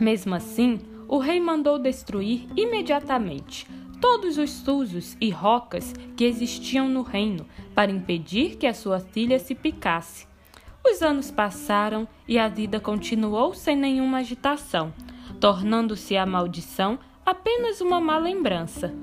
Mesmo 0.00 0.36
assim, 0.36 0.78
o 1.08 1.18
rei 1.18 1.40
mandou 1.40 1.76
destruir 1.76 2.46
imediatamente 2.56 3.66
todos 4.00 4.38
os 4.38 4.48
susos 4.48 5.16
e 5.20 5.28
rocas 5.28 5.92
que 6.16 6.24
existiam 6.24 6.88
no 6.88 7.02
reino 7.02 7.44
para 7.74 7.90
impedir 7.90 8.56
que 8.56 8.66
a 8.68 8.74
sua 8.74 9.00
filha 9.00 9.40
se 9.40 9.52
picasse. 9.52 10.28
Os 10.86 11.02
anos 11.02 11.32
passaram 11.32 12.06
e 12.28 12.38
a 12.38 12.46
vida 12.46 12.78
continuou 12.78 13.54
sem 13.54 13.74
nenhuma 13.74 14.18
agitação, 14.18 14.94
tornando-se 15.40 16.16
a 16.16 16.24
maldição 16.24 16.96
apenas 17.26 17.80
uma 17.80 18.00
má 18.00 18.18
lembrança. 18.18 18.94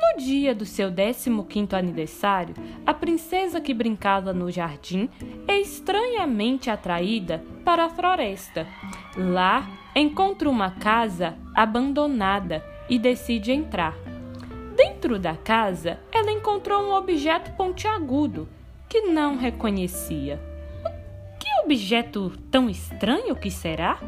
No 0.00 0.18
dia 0.18 0.54
do 0.54 0.64
seu 0.64 0.90
15º 0.90 1.74
aniversário, 1.74 2.54
a 2.86 2.94
princesa 2.94 3.60
que 3.60 3.74
brincava 3.74 4.32
no 4.32 4.50
jardim 4.50 5.10
é 5.46 5.60
estranhamente 5.60 6.70
atraída 6.70 7.44
para 7.64 7.84
a 7.84 7.90
floresta. 7.90 8.66
Lá 9.14 9.68
encontra 9.94 10.48
uma 10.48 10.70
casa 10.70 11.36
abandonada 11.54 12.64
e 12.88 12.98
decide 12.98 13.52
entrar. 13.52 13.94
Dentro 14.74 15.18
da 15.18 15.36
casa, 15.36 16.00
ela 16.10 16.32
encontrou 16.32 16.82
um 16.82 16.94
objeto 16.94 17.52
pontiagudo 17.52 18.48
que 18.88 19.02
não 19.02 19.36
reconhecia. 19.36 20.40
Que 21.38 21.48
objeto 21.62 22.32
tão 22.50 22.70
estranho 22.70 23.36
que 23.36 23.50
será? 23.50 24.00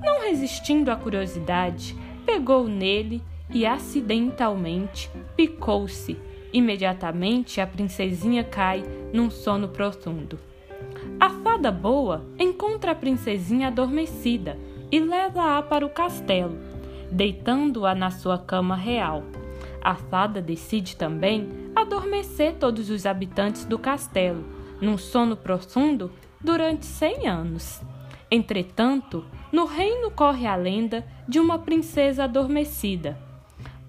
Não 0.00 0.20
resistindo 0.22 0.90
à 0.90 0.96
curiosidade, 0.96 1.96
pegou 2.24 2.68
nele 2.68 3.20
e 3.52 3.66
acidentalmente 3.66 5.10
picou-se. 5.36 6.16
Imediatamente 6.52 7.60
a 7.60 7.66
princesinha 7.66 8.44
cai 8.44 8.84
num 9.12 9.30
sono 9.30 9.68
profundo. 9.68 10.38
A 11.18 11.30
fada 11.30 11.70
boa 11.70 12.24
encontra 12.38 12.92
a 12.92 12.94
princesinha 12.94 13.68
adormecida 13.68 14.58
e 14.90 15.00
leva-a 15.00 15.62
para 15.62 15.86
o 15.86 15.90
castelo, 15.90 16.58
deitando-a 17.10 17.94
na 17.94 18.10
sua 18.10 18.38
cama 18.38 18.76
real. 18.76 19.22
A 19.80 19.94
fada 19.94 20.42
decide 20.42 20.96
também 20.96 21.48
adormecer 21.74 22.54
todos 22.54 22.90
os 22.90 23.06
habitantes 23.06 23.64
do 23.64 23.78
castelo, 23.78 24.44
num 24.80 24.98
sono 24.98 25.36
profundo, 25.36 26.10
durante 26.40 26.84
cem 26.84 27.26
anos. 27.26 27.80
Entretanto, 28.30 29.24
no 29.50 29.64
reino 29.64 30.10
corre 30.10 30.46
a 30.46 30.56
lenda 30.56 31.04
de 31.26 31.38
uma 31.38 31.58
princesa 31.58 32.24
adormecida. 32.24 33.18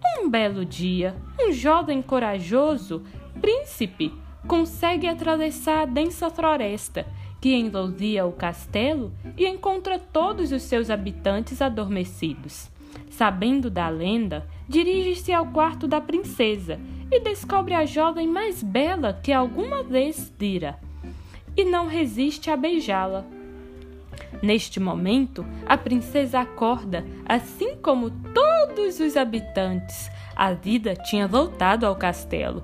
Um 0.06 0.30
belo 0.30 0.66
dia, 0.66 1.16
um 1.40 1.52
jovem 1.52 2.02
corajoso, 2.02 3.04
príncipe, 3.40 4.14
consegue 4.48 5.08
atravessar 5.08 5.84
a 5.84 5.86
densa 5.86 6.30
floresta 6.30 7.06
que 7.40 7.54
envolvia 7.54 8.26
o 8.26 8.32
castelo 8.32 9.12
e 9.38 9.46
encontra 9.46 10.00
todos 10.00 10.52
os 10.52 10.62
seus 10.64 10.90
habitantes 10.90 11.62
adormecidos. 11.62 12.72
Sabendo 13.10 13.70
da 13.70 13.90
lenda, 13.90 14.48
dirige-se 14.68 15.34
ao 15.34 15.48
quarto 15.48 15.88
da 15.88 16.00
princesa 16.00 16.80
e 17.12 17.20
descobre 17.20 17.74
a 17.74 17.86
jovem 17.86 18.28
mais 18.28 18.64
bela 18.64 19.20
que 19.22 19.32
alguma 19.32 19.84
vez 19.84 20.34
vira. 20.40 20.80
E 21.56 21.66
não 21.66 21.88
resiste 21.88 22.50
a 22.50 22.56
beijá-la. 22.58 23.26
Neste 24.42 24.80
momento, 24.80 25.46
a 25.66 25.78
princesa 25.78 26.40
acorda, 26.40 27.06
assim 27.26 27.76
como 27.78 28.10
todos 28.10 29.00
os 29.00 29.16
habitantes. 29.16 30.10
A 30.36 30.54
vida 30.54 30.96
tinha 30.96 31.28
voltado 31.28 31.86
ao 31.86 31.96
castelo. 31.96 32.64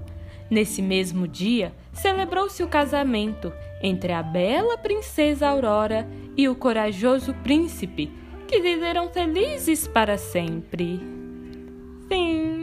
Nesse 0.50 0.82
mesmo 0.82 1.28
dia, 1.28 1.74
celebrou-se 1.94 2.62
o 2.64 2.68
casamento 2.68 3.54
entre 3.82 4.12
a 4.12 4.24
bela 4.24 4.78
princesa 4.78 5.48
Aurora 5.48 6.08
e 6.36 6.50
o 6.50 6.56
corajoso 6.56 7.34
príncipe, 7.36 8.12
que 8.48 8.60
viveram 8.60 9.10
felizes 9.10 9.88
para 9.88 10.18
sempre. 10.18 11.00
Fim. 12.08 12.59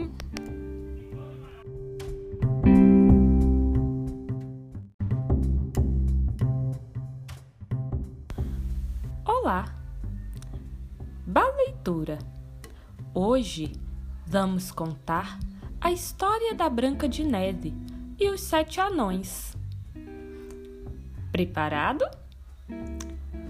Olá! 9.47 9.63
Boa 11.25 11.55
leitura! 11.55 12.19
Hoje 13.13 13.71
vamos 14.25 14.73
contar 14.73 15.39
a 15.79 15.89
história 15.89 16.53
da 16.53 16.69
Branca 16.69 17.07
de 17.07 17.23
Neve 17.23 17.73
e 18.19 18.29
os 18.29 18.41
Sete 18.41 18.81
Anões. 18.81 19.55
Preparado? 21.31 22.03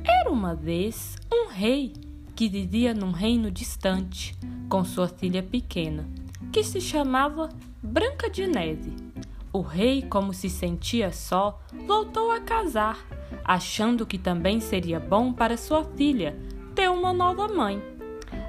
Era 0.04 0.30
uma 0.30 0.54
vez 0.54 1.16
um 1.34 1.48
rei 1.48 1.94
que 2.36 2.48
vivia 2.48 2.94
num 2.94 3.10
reino 3.10 3.50
distante 3.50 4.38
com 4.70 4.86
sua 4.86 5.08
filha 5.08 5.42
pequena, 5.42 6.08
que 6.54 6.64
se 6.64 6.80
chamava 6.80 7.50
Branca 7.82 8.30
de 8.30 8.46
Neve. 8.46 9.07
O 9.52 9.62
rei, 9.62 10.02
como 10.02 10.34
se 10.34 10.50
sentia 10.50 11.12
só, 11.12 11.60
voltou 11.86 12.32
a 12.32 12.40
casar, 12.40 12.98
achando 13.44 14.06
que 14.06 14.18
também 14.18 14.60
seria 14.60 15.00
bom 15.00 15.32
para 15.32 15.58
sua 15.58 15.84
filha 15.84 16.38
ter 16.76 16.90
uma 16.90 17.14
nova 17.14 17.48
mãe. 17.48 17.82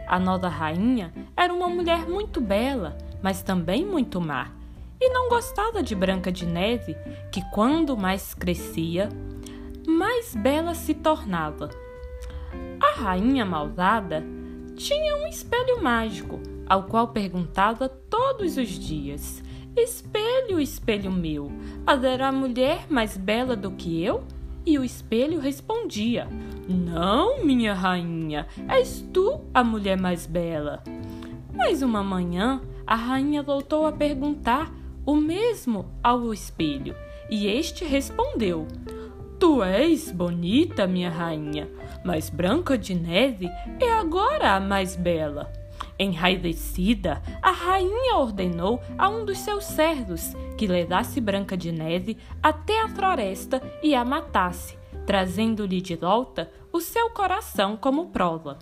A 0.07 0.19
nova 0.19 0.49
rainha 0.49 1.13
era 1.37 1.53
uma 1.53 1.69
mulher 1.69 2.09
muito 2.09 2.41
bela, 2.41 2.97
mas 3.23 3.43
também 3.43 3.85
muito 3.85 4.21
má, 4.21 4.51
e 5.01 5.09
não 5.11 5.29
gostava 5.29 5.83
de 5.83 5.95
Branca 5.95 6.33
de 6.33 6.45
Neve, 6.45 6.97
que 7.31 7.43
quando 7.51 7.97
mais 7.97 8.35
crescia, 8.35 9.09
mais 9.87 10.35
bela 10.35 10.75
se 10.75 10.95
tornava. 10.95 11.71
A 12.81 13.01
rainha 13.01 13.45
malvada 13.45 14.25
tinha 14.77 15.17
um 15.17 15.27
espelho 15.27 15.83
mágico, 15.83 16.41
ao 16.67 16.85
qual 16.85 17.09
perguntava 17.09 17.89
todos 17.89 18.57
os 18.57 18.69
dias: 18.69 19.43
Espelho, 19.77 20.61
espelho 20.61 21.11
meu, 21.11 21.51
haverá 21.87 22.33
mulher 22.33 22.87
mais 22.91 23.17
bela 23.17 23.55
do 23.55 23.71
que 23.71 24.03
eu? 24.03 24.25
E 24.67 24.79
o 24.79 24.85
espelho 24.85 25.41
respondia: 25.41 26.29
Não, 26.69 27.45
minha 27.45 27.75
rainha, 27.75 28.47
és 28.69 29.05
tu 29.13 29.41
a 29.55 29.63
mulher 29.65 29.97
mais 29.97 30.27
bela. 30.27 30.83
Mas 31.55 31.83
uma 31.83 32.03
manhã, 32.03 32.61
a 32.87 32.95
rainha 32.95 33.43
voltou 33.43 33.87
a 33.87 33.93
perguntar 33.93 34.73
o 35.07 35.17
mesmo 35.17 35.87
ao 36.03 36.33
espelho, 36.33 36.95
e 37.31 37.47
este 37.47 37.85
respondeu: 37.85 38.67
Tu 39.39 39.63
és 39.63 40.11
bonita, 40.11 40.87
minha 40.87 41.09
rainha, 41.09 41.69
mas 42.05 42.29
Branca 42.29 42.77
de 42.77 42.95
Neve 42.95 43.49
é 43.81 43.93
agora 43.93 44.55
a 44.55 44.61
mais 44.61 44.97
bela. 44.97 45.51
Enraivecida, 45.99 47.21
a 47.43 47.51
rainha 47.51 48.17
ordenou 48.17 48.81
a 48.97 49.09
um 49.09 49.25
dos 49.25 49.39
seus 49.39 49.65
servos 49.65 50.33
que 50.57 50.67
levasse 50.67 51.21
Branca 51.21 51.57
de 51.57 51.73
Neve 51.73 52.17
até 52.43 52.81
a 52.81 52.89
floresta 52.89 53.61
e 53.83 53.95
a 53.95 54.05
matasse, 54.05 54.79
trazendo-lhe 55.07 55.81
de 55.81 55.97
volta 55.97 56.51
o 56.73 56.81
seu 56.81 57.11
coração 57.11 57.77
como 57.77 58.11
prova. 58.11 58.59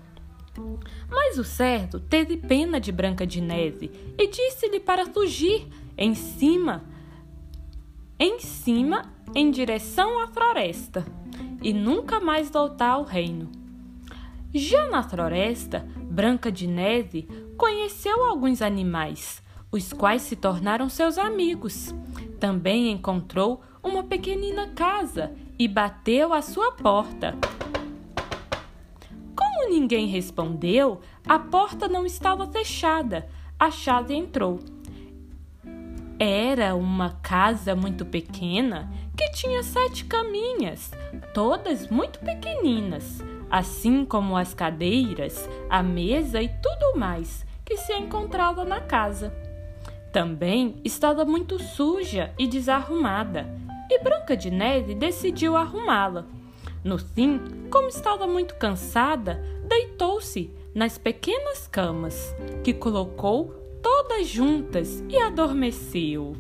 Mas 1.11 1.37
o 1.39 1.45
servo 1.45 2.01
teve 2.01 2.39
pena 2.39 2.81
de 2.81 2.91
Branca 2.91 3.27
de 3.27 3.41
Neve 3.41 3.91
e 4.19 4.27
disse-lhe 4.29 4.81
para 4.81 5.05
fugir 5.07 5.69
em 5.99 6.15
cima, 6.15 6.85
em 8.19 8.39
cima 8.39 9.13
em 9.35 9.51
direção 9.51 10.23
à 10.23 10.29
floresta 10.29 11.05
e 11.63 11.73
nunca 11.73 12.21
mais 12.21 12.51
voltar 12.51 12.93
ao 12.93 13.03
reino. 13.03 13.51
Já 14.55 14.89
na 14.89 15.03
floresta, 15.03 15.87
Branca 16.17 16.51
de 16.51 16.67
Neve 16.67 17.29
conheceu 17.59 18.25
alguns 18.25 18.63
animais, 18.63 19.43
os 19.71 19.93
quais 19.93 20.23
se 20.23 20.35
tornaram 20.35 20.89
seus 20.89 21.19
amigos. 21.19 21.95
Também 22.41 22.91
encontrou 22.91 23.61
uma 23.83 24.03
pequenina 24.03 24.69
casa 24.69 25.35
e 25.59 25.69
bateu 25.69 26.33
à 26.33 26.41
sua 26.41 26.73
porta. 26.73 27.37
Como 29.37 29.69
ninguém 29.69 30.07
respondeu, 30.07 31.03
a 31.29 31.39
porta 31.39 31.87
não 31.87 32.07
estava 32.07 32.47
fechada. 32.47 33.29
A 33.61 33.71
chave 33.71 34.15
entrou. 34.15 34.61
Era 36.19 36.75
uma 36.75 37.11
casa 37.23 37.77
muito 37.77 38.07
pequena 38.07 38.91
que 39.15 39.33
tinha 39.33 39.63
sete 39.63 40.07
caminhas, 40.07 40.93
todas 41.35 41.91
muito 41.91 42.21
pequeninas, 42.21 43.23
assim 43.51 44.05
como 44.05 44.37
as 44.37 44.55
cadeiras, 44.55 45.49
a 45.69 45.83
mesa 45.83 46.43
e 46.43 46.49
tudo 46.49 46.99
mais 46.99 47.47
que 47.65 47.77
se 47.77 47.93
encontrava 47.95 48.65
na 48.65 48.81
casa. 48.81 49.35
Também 50.13 50.81
estava 50.85 51.25
muito 51.25 51.59
suja 51.59 52.33
e 52.39 52.47
desarrumada. 52.47 53.47
e 53.91 53.99
Branca 53.99 54.37
de 54.37 54.51
Neve 54.51 54.95
decidiu 54.95 55.57
arrumá-la. 55.57 56.27
No 56.83 56.99
fim, 56.99 57.41
como 57.71 57.89
estava 57.89 58.27
muito 58.27 58.55
cansada, 58.57 59.43
deitou-se 59.69 60.51
nas 60.75 60.99
pequenas 60.99 61.67
camas, 61.67 62.35
que 62.63 62.73
colocou 62.73 63.55
todas 63.83 64.27
juntas 64.27 65.03
e 65.09 65.17
adormeceu. 65.17 66.35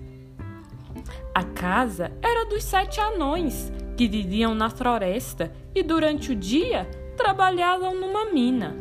A 1.34 1.42
casa 1.42 2.12
era 2.22 2.46
dos 2.46 2.64
sete 2.64 3.00
anões, 3.00 3.72
que 3.96 4.06
viviam 4.06 4.54
na 4.54 4.68
floresta 4.68 5.52
e 5.74 5.82
durante 5.82 6.32
o 6.32 6.36
dia 6.36 6.84
trabalhavam 7.16 7.94
numa 7.94 8.26
mina. 8.26 8.76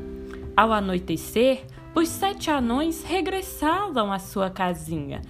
Ao 0.56 0.72
anoitecer, 0.74 1.66
os 1.96 2.10
sete 2.10 2.52
anões 2.52 3.04
regressavam 3.04 4.12
à 4.12 4.20
sua 4.20 4.50
casinha. 4.50 5.22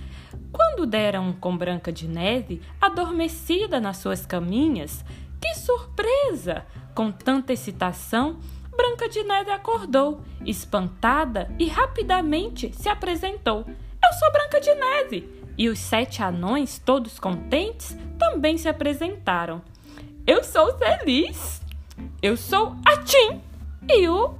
Quando 0.51 0.85
deram 0.85 1.33
com 1.33 1.55
Branca 1.55 1.91
de 1.91 2.07
Neve, 2.07 2.61
adormecida 2.81 3.79
nas 3.79 3.97
suas 3.97 4.25
caminhas, 4.25 5.05
que 5.39 5.53
surpresa! 5.55 6.65
Com 6.95 7.11
tanta 7.11 7.53
excitação, 7.53 8.37
Branca 8.75 9.07
de 9.07 9.21
Neve 9.23 9.51
acordou, 9.51 10.21
espantada, 10.45 11.53
e 11.59 11.67
rapidamente 11.67 12.71
se 12.73 12.89
apresentou. 12.89 13.65
Eu 13.67 14.13
sou 14.19 14.31
Branca 14.31 14.59
de 14.59 14.73
Neve! 14.73 15.45
E 15.57 15.69
os 15.69 15.79
sete 15.79 16.23
anões, 16.23 16.79
todos 16.79 17.19
contentes, 17.19 17.95
também 18.17 18.57
se 18.57 18.67
apresentaram. 18.67 19.61
Eu 20.27 20.43
sou 20.43 20.75
feliz! 20.75 21.61
Eu 22.19 22.35
sou 22.35 22.75
a 22.83 22.97
Tim! 23.03 23.39
E 23.87 24.09
o. 24.09 24.33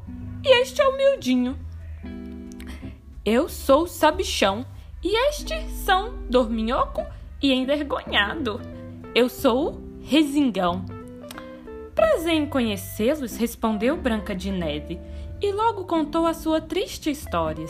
E 0.43 0.50
este 0.62 0.82
é 0.82 0.88
o 0.88 0.98
Mildinho. 0.98 1.60
Eu 3.24 3.48
sou 3.48 3.86
Sabichão. 3.86 4.65
E 5.04 5.15
estes 5.30 5.63
são 5.86 6.15
Dorminhoco 6.28 7.06
e 7.39 7.54
Envergonhado. 7.54 8.60
Eu 9.13 9.30
sou 9.30 9.74
o 9.74 10.02
Resingão. 10.02 10.84
Prazer 11.93 12.34
em 12.34 12.48
conhecê-los, 12.48 13.38
respondeu 13.38 13.95
Branca 13.95 14.36
de 14.36 14.52
Neve, 14.52 15.00
e 15.39 15.52
logo 15.52 15.86
contou 15.86 16.26
a 16.26 16.34
sua 16.34 16.60
triste 16.60 17.12
história. 17.12 17.67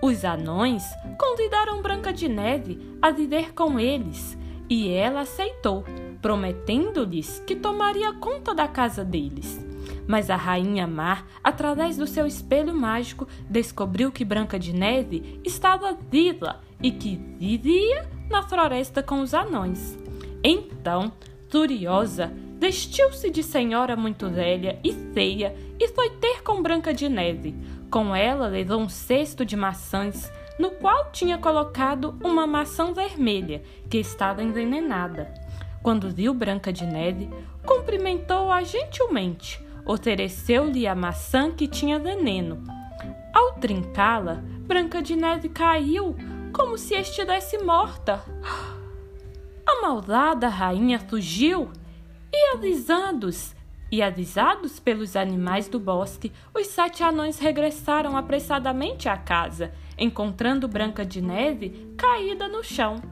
Os 0.00 0.24
anões 0.24 0.82
convidaram 1.18 1.82
Branca 1.82 2.14
de 2.14 2.30
Neve 2.30 2.96
a 3.02 3.10
viver 3.10 3.52
com 3.52 3.78
eles, 3.78 4.38
e 4.70 4.88
ela 4.88 5.20
aceitou, 5.20 5.84
prometendo-lhes 6.24 7.42
que 7.46 7.54
tomaria 7.54 8.10
conta 8.14 8.54
da 8.54 8.66
casa 8.66 9.04
deles. 9.04 9.62
Mas 10.06 10.30
a 10.30 10.36
rainha 10.36 10.86
Mar, 10.86 11.26
através 11.44 11.98
do 11.98 12.06
seu 12.06 12.26
espelho 12.26 12.74
mágico, 12.74 13.28
descobriu 13.46 14.10
que 14.10 14.24
Branca 14.24 14.58
de 14.58 14.72
Neve 14.72 15.38
estava 15.44 15.92
viva 16.10 16.62
e 16.82 16.90
que 16.90 17.16
vivia 17.38 18.08
na 18.30 18.42
floresta 18.42 19.02
com 19.02 19.20
os 19.20 19.34
anões. 19.34 19.98
Então, 20.42 21.12
furiosa, 21.50 22.32
vestiu-se 22.58 23.28
de 23.28 23.42
senhora 23.42 23.94
muito 23.94 24.30
velha 24.30 24.80
e 24.82 24.94
feia 25.12 25.54
e 25.78 25.88
foi 25.88 26.08
ter 26.08 26.42
com 26.42 26.62
Branca 26.62 26.94
de 26.94 27.06
Neve. 27.06 27.54
Com 27.90 28.16
ela 28.16 28.46
levou 28.46 28.80
um 28.80 28.88
cesto 28.88 29.44
de 29.44 29.56
maçãs, 29.56 30.32
no 30.58 30.70
qual 30.70 31.10
tinha 31.12 31.36
colocado 31.36 32.18
uma 32.24 32.46
maçã 32.46 32.94
vermelha 32.94 33.62
que 33.90 33.98
estava 33.98 34.42
envenenada. 34.42 35.43
Quando 35.84 36.08
viu 36.08 36.32
Branca 36.32 36.72
de 36.72 36.86
Neve, 36.86 37.28
cumprimentou-a 37.62 38.62
gentilmente, 38.62 39.62
ofereceu-lhe 39.84 40.86
a 40.86 40.94
maçã 40.94 41.50
que 41.50 41.68
tinha 41.68 41.98
veneno. 41.98 42.64
Ao 43.34 43.52
trincá-la, 43.60 44.42
Branca 44.60 45.02
de 45.02 45.14
Neve 45.14 45.50
caiu 45.50 46.16
como 46.54 46.78
se 46.78 46.94
estivesse 46.94 47.58
morta. 47.58 48.24
A 49.66 49.82
malvada 49.82 50.48
rainha 50.48 50.98
fugiu 50.98 51.70
e 52.32 52.54
avisados 52.54 53.54
e 53.92 54.00
avisados 54.00 54.80
pelos 54.80 55.14
animais 55.14 55.68
do 55.68 55.78
bosque, 55.78 56.32
os 56.54 56.66
sete 56.66 57.02
anões 57.02 57.38
regressaram 57.38 58.16
apressadamente 58.16 59.06
à 59.06 59.18
casa, 59.18 59.70
encontrando 59.98 60.66
Branca 60.66 61.04
de 61.04 61.20
Neve 61.20 61.94
caída 61.94 62.48
no 62.48 62.64
chão. 62.64 63.02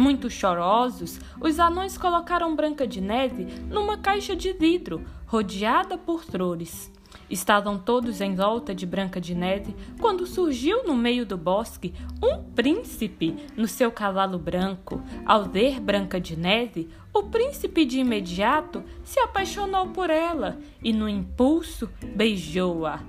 Muito 0.00 0.30
chorosos, 0.30 1.20
os 1.38 1.60
anões 1.60 1.98
colocaram 1.98 2.56
Branca 2.56 2.86
de 2.86 3.02
Neve 3.02 3.46
numa 3.68 3.98
caixa 3.98 4.34
de 4.34 4.50
vidro, 4.50 5.04
rodeada 5.26 5.98
por 5.98 6.24
flores. 6.24 6.90
Estavam 7.28 7.78
todos 7.78 8.22
em 8.22 8.34
volta 8.34 8.74
de 8.74 8.86
Branca 8.86 9.20
de 9.20 9.34
Neve 9.34 9.76
quando 10.00 10.26
surgiu 10.26 10.84
no 10.84 10.96
meio 10.96 11.26
do 11.26 11.36
bosque 11.36 11.92
um 12.22 12.42
príncipe 12.42 13.36
no 13.54 13.68
seu 13.68 13.92
cavalo 13.92 14.38
branco. 14.38 15.02
Ao 15.26 15.44
ver 15.44 15.78
Branca 15.78 16.18
de 16.18 16.34
Neve, 16.34 16.88
o 17.12 17.24
príncipe 17.24 17.84
de 17.84 17.98
imediato 17.98 18.82
se 19.04 19.20
apaixonou 19.20 19.88
por 19.88 20.08
ela 20.08 20.58
e, 20.82 20.94
no 20.94 21.10
impulso, 21.10 21.90
beijou-a. 22.16 23.00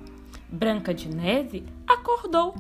Branca 0.50 0.94
de 0.94 1.08
Neve 1.08 1.64
acordou. 1.88 2.54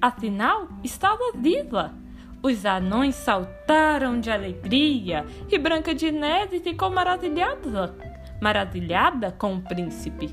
Afinal, 0.00 0.66
estava 0.82 1.32
viva. 1.34 2.05
Os 2.46 2.64
anões 2.64 3.16
saltaram 3.16 4.20
de 4.20 4.30
alegria 4.30 5.26
e 5.50 5.58
Branca 5.58 5.92
de 5.92 6.12
Neve 6.12 6.60
ficou 6.60 6.88
maravilhada, 6.88 7.92
maravilhada 8.40 9.32
com 9.32 9.56
o 9.56 9.60
príncipe. 9.60 10.32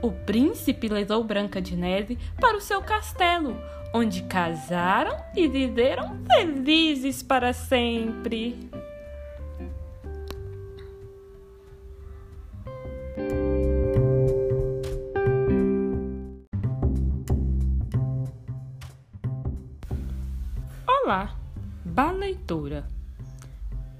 O 0.00 0.10
príncipe 0.10 0.88
levou 0.88 1.22
Branca 1.22 1.60
de 1.60 1.76
Neve 1.76 2.18
para 2.40 2.56
o 2.56 2.60
seu 2.62 2.80
castelo, 2.80 3.54
onde 3.92 4.22
casaram 4.22 5.14
e 5.36 5.46
viveram 5.46 6.16
felizes 6.26 7.22
para 7.22 7.52
sempre. 7.52 8.70
Olá, 21.06 21.36
Baleitora! 21.84 22.84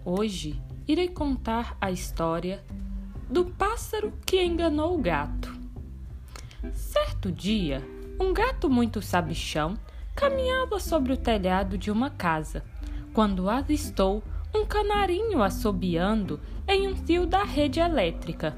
Hoje 0.05 0.61
irei 0.89 1.07
contar 1.07 1.77
a 1.81 1.89
história 1.89 2.65
do 3.31 3.45
pássaro 3.45 4.13
que 4.27 4.43
enganou 4.43 4.99
o 4.99 5.01
gato. 5.01 5.57
Certo 6.73 7.31
dia, 7.31 7.81
um 8.21 8.33
gato 8.33 8.69
muito 8.69 9.01
sabichão 9.01 9.79
caminhava 10.17 10.81
sobre 10.81 11.13
o 11.13 11.17
telhado 11.17 11.79
de 11.79 11.93
uma 11.93 12.11
casa, 12.11 12.65
quando 13.15 13.49
avistou 13.49 14.21
um 14.53 14.67
canarinho 14.67 15.45
assobiando 15.45 16.41
em 16.67 16.89
um 16.89 16.97
fio 16.97 17.25
da 17.25 17.45
rede 17.45 17.79
elétrica. 17.79 18.57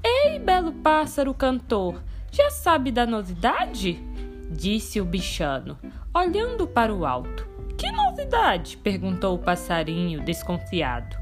Ei, 0.00 0.38
belo 0.38 0.74
pássaro 0.74 1.34
cantor, 1.34 2.00
já 2.30 2.50
sabe 2.50 2.92
da 2.92 3.04
novidade? 3.04 3.98
disse 4.48 5.00
o 5.00 5.04
bichano, 5.04 5.76
olhando 6.14 6.68
para 6.68 6.94
o 6.94 7.04
alto. 7.04 7.49
Que 7.80 7.90
novidade? 7.90 8.76
perguntou 8.76 9.34
o 9.34 9.38
passarinho, 9.38 10.20
desconfiado. 10.20 11.16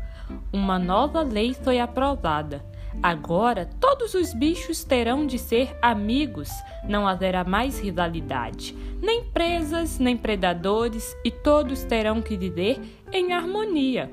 Uma 0.53 0.79
nova 0.79 1.23
lei 1.23 1.55
foi 1.55 1.81
aprovada 1.81 2.63
Agora 3.03 3.69
todos 3.79 4.15
os 4.15 4.35
bichos 4.35 4.83
terão 4.83 5.25
de 5.27 5.39
ser 5.39 5.77
amigos, 5.81 6.51
não 6.83 7.07
haverá 7.07 7.45
mais 7.45 7.79
rivalidade, 7.79 8.75
nem 9.01 9.23
presas, 9.25 9.99
nem 9.99 10.17
predadores, 10.17 11.17
e 11.25 11.31
todos 11.31 11.85
terão 11.85 12.21
que 12.21 12.37
viver 12.37 12.81
em 13.13 13.33
harmonia. 13.33 14.11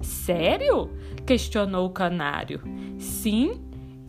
Sério? 0.00 0.90
questionou 1.26 1.86
o 1.86 1.90
canário. 1.90 2.62
Sim, 2.98 3.60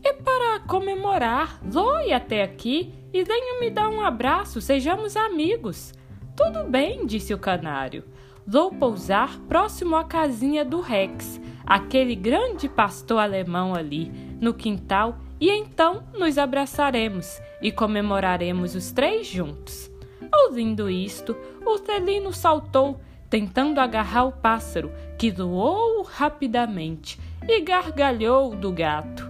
é 0.02 0.14
para 0.14 0.62
comemorar. 0.62 1.60
Zoe 1.70 2.14
até 2.14 2.44
aqui 2.44 2.94
e 3.14 3.24
venha 3.26 3.60
me 3.60 3.70
dar 3.70 3.90
um 3.90 4.00
abraço, 4.00 4.62
sejamos 4.62 5.18
amigos. 5.18 5.94
Tudo 6.40 6.64
bem, 6.64 7.06
disse 7.06 7.34
o 7.34 7.38
canário. 7.38 8.06
Vou 8.48 8.72
pousar 8.72 9.38
próximo 9.50 9.98
à 9.98 10.06
casinha 10.06 10.64
do 10.64 10.80
Rex 10.80 11.38
aquele 11.66 12.16
grande 12.16 12.70
pastor 12.70 13.20
alemão 13.20 13.76
ali 13.76 14.06
no 14.40 14.54
quintal 14.54 15.18
e 15.38 15.50
então 15.50 16.02
nos 16.18 16.38
abraçaremos 16.38 17.42
e 17.62 17.74
comemoraremos 17.74 18.74
os 18.74 18.90
três 18.90 19.28
juntos. 19.28 19.92
Ouvindo 20.34 20.90
isto, 20.90 21.36
o 21.66 21.78
felino 21.78 22.32
saltou, 22.32 23.02
tentando 23.30 23.82
agarrar 23.82 24.24
o 24.24 24.32
pássaro, 24.32 24.94
que 25.18 25.30
voou 25.30 26.04
rapidamente 26.04 27.20
e 27.50 27.60
gargalhou 27.60 28.56
do 28.56 28.72
gato. 28.72 29.30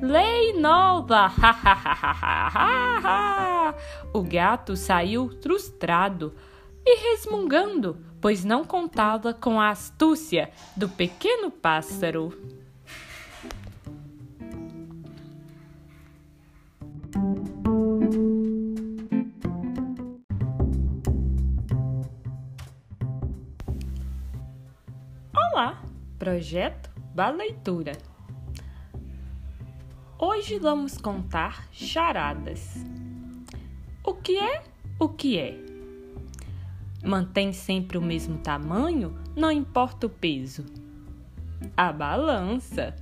Lei 0.00 0.54
nova! 0.54 1.30
o 4.12 4.22
gato 4.22 4.76
saiu 4.76 5.30
frustrado 5.42 6.34
e 6.84 7.10
resmungando 7.10 8.04
pois 8.20 8.44
não 8.44 8.64
contava 8.64 9.32
com 9.32 9.60
a 9.60 9.70
astúcia 9.70 10.50
do 10.76 10.88
pequeno 10.88 11.50
pássaro. 11.50 12.32
Projeto 26.20 26.90
Baleitura. 27.14 27.92
Hoje 30.18 30.58
vamos 30.58 30.98
contar 30.98 31.66
charadas. 31.72 32.74
O 34.02 34.14
que 34.14 34.38
é? 34.38 34.62
O 34.98 35.08
que 35.08 35.38
é? 35.38 35.58
Mantém 37.04 37.52
sempre 37.52 37.98
o 37.98 38.02
mesmo 38.02 38.38
tamanho, 38.38 39.14
não 39.36 39.50
importa 39.50 40.06
o 40.06 40.10
peso. 40.10 40.64
A 41.76 41.92
balança. 41.92 42.96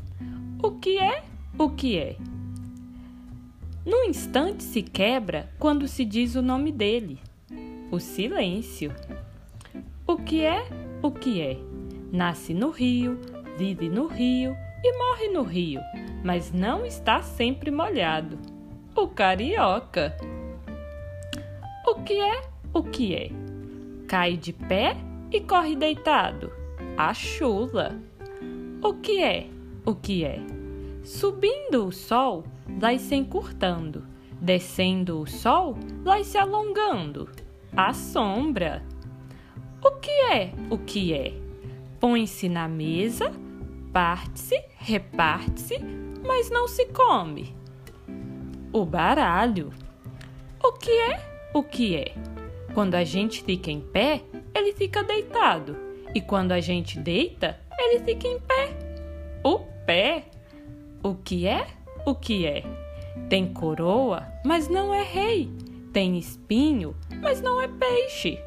O 0.61 0.72
que 0.72 0.98
é? 0.98 1.22
O 1.56 1.70
que 1.70 1.96
é? 1.96 2.16
Num 3.87 4.04
instante 4.04 4.62
se 4.64 4.82
quebra 4.82 5.48
quando 5.58 5.87
se 5.87 6.04
diz 6.04 6.34
o 6.34 6.42
nome 6.42 6.72
dele. 6.72 7.20
O 7.90 8.00
silêncio. 8.00 8.92
O 10.06 10.16
que 10.16 10.42
é? 10.42 10.68
O 11.00 11.12
que 11.12 11.40
é? 11.40 11.58
Nasce 12.12 12.52
no 12.52 12.70
rio, 12.70 13.20
vive 13.56 13.88
no 13.88 14.06
rio 14.08 14.56
e 14.82 14.98
morre 14.98 15.28
no 15.28 15.42
rio, 15.42 15.80
mas 16.24 16.52
não 16.52 16.84
está 16.84 17.22
sempre 17.22 17.70
molhado. 17.70 18.38
O 18.96 19.06
carioca. 19.06 20.16
O 21.88 22.03
que 22.03 22.20
é? 22.20 22.42
O 22.74 22.83
que 22.83 23.14
é? 23.14 23.31
Cai 24.07 24.37
de 24.37 24.53
pé 24.53 24.94
e 25.33 25.40
corre 25.40 25.74
deitado. 25.74 26.53
A 26.98 27.14
chula. 27.14 27.98
O 28.83 28.92
que 28.92 29.22
é? 29.22 29.48
O 29.87 29.94
que 29.94 30.22
é? 30.22 30.38
Subindo 31.03 31.87
o 31.87 31.90
sol, 31.90 32.44
vai 32.79 32.98
se 32.98 33.14
encurtando. 33.14 34.05
Descendo 34.38 35.18
o 35.18 35.27
sol, 35.27 35.79
vai 36.05 36.24
se 36.24 36.37
alongando. 36.37 37.27
A 37.74 37.94
sombra. 37.94 38.85
O 39.83 39.92
que 39.92 40.11
é? 40.11 40.53
O 40.68 40.77
que 40.77 41.14
é? 41.14 41.33
Põe-se 41.98 42.51
na 42.51 42.68
mesa, 42.68 43.33
parte-se, 43.94 44.62
reparte-se, 44.77 45.79
mas 46.22 46.51
não 46.51 46.68
se 46.68 46.85
come. 46.85 47.57
O 48.74 48.85
baralho. 48.85 49.72
O 50.62 50.72
que 50.72 50.90
é? 50.90 51.27
O 51.54 51.62
que 51.62 51.96
é? 51.96 52.14
Quando 52.74 52.94
a 52.94 53.04
gente 53.04 53.42
fica 53.42 53.70
em 53.70 53.80
pé, 53.80 54.22
ele 54.54 54.72
fica 54.74 55.02
deitado. 55.02 55.76
E 56.14 56.20
quando 56.20 56.52
a 56.52 56.61
gente 56.61 56.98
deita, 56.98 57.58
ele 57.78 58.00
fica 58.04 58.28
em 58.28 58.38
pé. 58.40 58.76
O 59.42 59.61
pé. 59.87 60.24
O 61.02 61.14
que 61.14 61.46
é? 61.46 61.66
O 62.04 62.14
que 62.14 62.46
é? 62.46 62.62
Tem 63.28 63.52
coroa, 63.52 64.26
mas 64.44 64.68
não 64.68 64.92
é 64.92 65.02
rei. 65.02 65.50
Tem 65.92 66.18
espinho, 66.18 66.94
mas 67.22 67.40
não 67.40 67.61
é 67.61 67.66
peixe. 67.66 68.38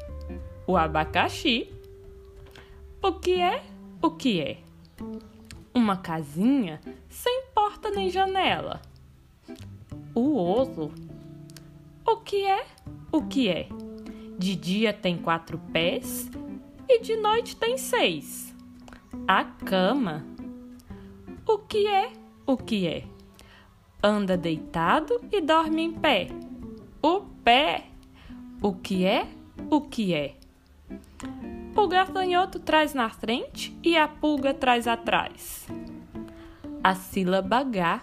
O 0.66 0.76
abacaxi. 0.76 1.72
O 3.02 3.12
que 3.14 3.40
é? 3.40 3.62
O 4.00 4.10
que 4.12 4.40
é? 4.40 4.58
Uma 5.74 5.96
casinha 5.96 6.80
sem 7.08 7.46
porta 7.54 7.90
nem 7.90 8.08
janela. 8.10 8.80
O 10.14 10.36
oso. 10.36 10.92
O 12.06 12.16
que 12.16 12.44
é? 12.44 12.64
O 13.12 13.22
que 13.22 13.48
é? 13.48 13.68
De 14.38 14.56
dia 14.56 14.92
tem 14.92 15.16
quatro 15.16 15.58
pés 15.72 16.28
e 16.88 17.00
de 17.00 17.16
noite 17.16 17.56
tem 17.56 17.78
seis. 17.78 18.54
A 19.26 19.44
cama. 19.44 20.26
O 21.46 21.58
que 21.58 21.86
é? 21.86 22.12
O 22.46 22.56
que 22.56 22.86
é? 22.86 23.04
Anda 24.02 24.36
deitado 24.36 25.20
e 25.30 25.40
dorme 25.40 25.82
em 25.82 25.92
pé. 25.92 26.28
O 27.00 27.20
pé. 27.20 27.84
O 28.60 28.74
que 28.74 29.04
é? 29.04 29.28
O 29.70 29.80
que 29.80 30.12
é? 30.12 30.36
O 31.76 31.86
gafanhoto 31.86 32.58
traz 32.58 32.94
na 32.94 33.08
frente 33.08 33.76
e 33.82 33.96
a 33.96 34.08
pulga 34.08 34.52
traz 34.52 34.88
atrás. 34.88 35.66
A 36.82 36.94
sílaba 36.94 37.58
H. 37.58 38.00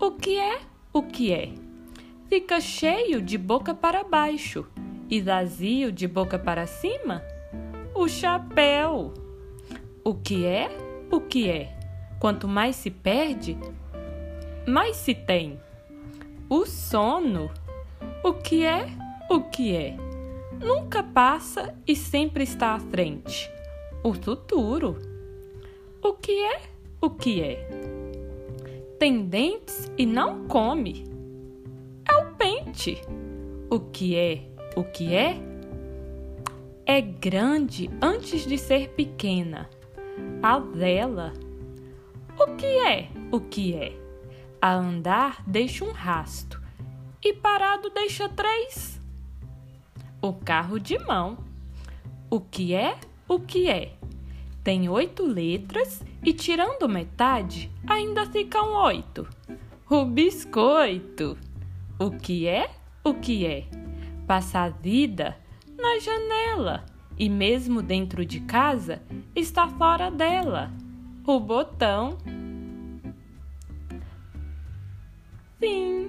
O 0.00 0.10
que 0.10 0.36
é? 0.36 0.60
O 0.92 1.02
que 1.02 1.32
é? 1.32 1.69
Fica 2.30 2.60
cheio 2.60 3.20
de 3.20 3.36
boca 3.36 3.74
para 3.74 4.04
baixo 4.04 4.64
e 5.10 5.20
vazio 5.20 5.90
de 5.90 6.06
boca 6.06 6.38
para 6.38 6.64
cima? 6.64 7.24
O 7.92 8.08
chapéu. 8.08 9.12
O 10.04 10.14
que 10.14 10.46
é? 10.46 10.70
O 11.10 11.20
que 11.20 11.50
é? 11.50 11.76
Quanto 12.20 12.46
mais 12.46 12.76
se 12.76 12.88
perde, 12.88 13.58
mais 14.64 14.96
se 14.96 15.12
tem. 15.12 15.60
O 16.48 16.64
sono. 16.64 17.50
O 18.22 18.32
que 18.32 18.64
é? 18.64 18.86
O 19.28 19.40
que 19.40 19.74
é? 19.74 19.96
nunca 20.60 21.02
passa 21.02 21.74
e 21.84 21.96
sempre 21.96 22.44
está 22.44 22.74
à 22.74 22.78
frente. 22.78 23.50
O 24.04 24.14
futuro. 24.14 24.98
O 26.00 26.12
que 26.12 26.44
é? 26.44 26.60
O 27.00 27.10
que 27.10 27.42
é? 27.42 27.68
Tem 29.00 29.24
dentes 29.24 29.90
e 29.98 30.06
não 30.06 30.46
come. 30.46 31.09
Pente. 32.70 33.02
O 33.68 33.80
que 33.80 34.14
é? 34.14 34.46
O 34.76 34.84
que 34.84 35.12
é? 35.12 35.40
É 36.86 37.00
grande 37.00 37.90
antes 38.00 38.46
de 38.46 38.56
ser 38.56 38.90
pequena. 38.90 39.68
A 40.40 40.60
vela. 40.60 41.32
O 42.38 42.54
que 42.54 42.66
é? 42.66 43.08
O 43.32 43.40
que 43.40 43.74
é? 43.74 43.92
A 44.62 44.72
andar 44.72 45.42
deixa 45.46 45.84
um 45.84 45.90
rasto 45.90 46.62
e 47.24 47.32
parado 47.32 47.90
deixa 47.90 48.28
três 48.28 49.00
o 50.22 50.32
carro 50.32 50.78
de 50.78 50.98
mão. 50.98 51.38
O 52.30 52.40
que 52.40 52.72
é? 52.74 52.96
O 53.26 53.40
que 53.40 53.68
é? 53.68 53.94
Tem 54.62 54.88
oito 54.88 55.26
letras 55.26 56.04
e, 56.22 56.32
tirando 56.32 56.88
metade, 56.88 57.70
ainda 57.86 58.26
ficam 58.26 58.74
oito. 58.84 59.26
O 59.88 60.04
biscoito. 60.04 61.36
O 62.00 62.10
que 62.10 62.48
é? 62.48 62.70
O 63.04 63.12
que 63.12 63.44
é? 63.44 63.66
Passa 64.26 64.60
a 64.60 64.68
vida 64.70 65.36
na 65.76 65.98
janela 65.98 66.86
e, 67.18 67.28
mesmo 67.28 67.82
dentro 67.82 68.24
de 68.24 68.40
casa, 68.40 69.02
está 69.36 69.68
fora 69.68 70.10
dela. 70.10 70.72
O 71.26 71.38
botão. 71.38 72.16
Fim. 75.58 76.08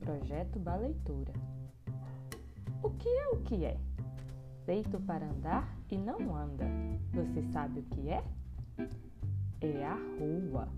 projeto 0.00 0.58
Baleitura. 0.58 1.53
O 2.84 2.90
que 2.90 3.08
é 3.08 3.28
o 3.28 3.36
que 3.38 3.64
é? 3.64 3.78
Feito 4.66 5.00
para 5.00 5.24
andar 5.24 5.74
e 5.90 5.96
não 5.96 6.36
anda. 6.36 6.66
Você 7.14 7.42
sabe 7.44 7.80
o 7.80 7.82
que 7.84 8.10
é? 8.10 8.22
É 9.62 9.86
a 9.86 9.94
rua. 9.94 10.68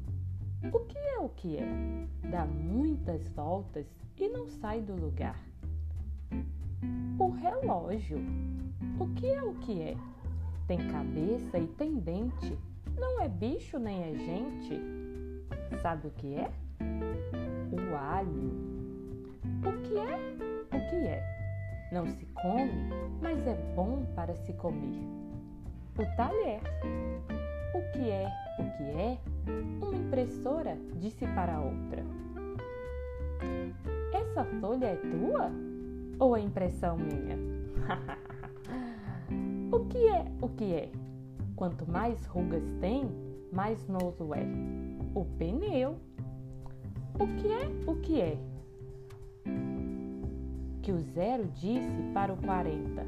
O 0.73 0.79
que 0.85 0.97
é 0.97 1.19
o 1.19 1.29
que 1.31 1.57
é? 1.57 1.67
Dá 2.31 2.47
muitas 2.47 3.27
voltas 3.31 3.89
e 4.17 4.29
não 4.29 4.47
sai 4.47 4.83
do 4.83 4.95
lugar. 4.95 5.37
O 7.19 7.29
relógio. 7.31 8.21
O 9.01 9.09
que 9.15 9.27
é 9.27 9.43
o 9.43 9.55
que 9.55 9.83
é? 9.83 9.97
Tem 10.69 10.79
cabeça 10.87 11.59
e 11.59 11.67
tem 11.67 11.99
dente. 11.99 12.57
Não 12.97 13.21
é 13.21 13.29
bicho 13.29 13.81
nem 13.81 14.05
é 14.05 14.15
gente. 14.15 14.81
Sabe 15.83 16.07
o 16.07 16.11
que 16.13 16.35
é? 16.35 16.53
O 17.73 17.97
alho. 17.97 18.53
O 19.59 19.83
que 19.83 19.99
é? 19.99 20.17
O 20.67 20.89
que 20.89 21.09
é? 21.09 21.36
Não 21.97 22.07
se 22.09 22.27
come, 22.27 22.91
mas 23.23 23.39
é 23.47 23.55
bom 23.75 24.05
para 24.15 24.35
se 24.35 24.53
comer. 24.53 25.01
O 25.99 26.05
talher. 26.15 26.61
O 27.75 27.81
que 27.91 28.11
é? 28.11 28.29
O 28.59 28.77
que 28.77 29.01
é? 29.01 29.19
Uma 29.81 29.97
impressora 29.97 30.77
disse 30.97 31.27
para 31.29 31.59
outra. 31.59 32.05
Essa 34.13 34.45
folha 34.61 34.89
é 34.89 34.97
tua? 34.97 35.51
Ou 36.19 36.37
é 36.37 36.41
impressão 36.43 36.99
minha? 36.99 37.39
o 39.73 39.87
que 39.87 40.07
é? 40.07 40.27
O 40.43 40.51
que 40.51 40.75
é? 40.75 40.93
Quanto 41.57 41.91
mais 41.91 42.27
rugas 42.27 42.71
tem, 42.79 43.09
mais 43.51 43.89
novo 43.89 44.35
é. 44.35 44.45
O 45.15 45.25
pneu. 45.25 45.97
O 47.19 47.27
que 47.27 47.51
é? 47.51 47.91
O 47.91 47.97
que 48.03 48.21
é? 48.21 48.56
Que 50.87 50.93
o 50.93 51.01
zero 51.01 51.49
disse 51.49 52.01
para 52.15 52.33
o 52.33 52.37
40. 52.37 53.05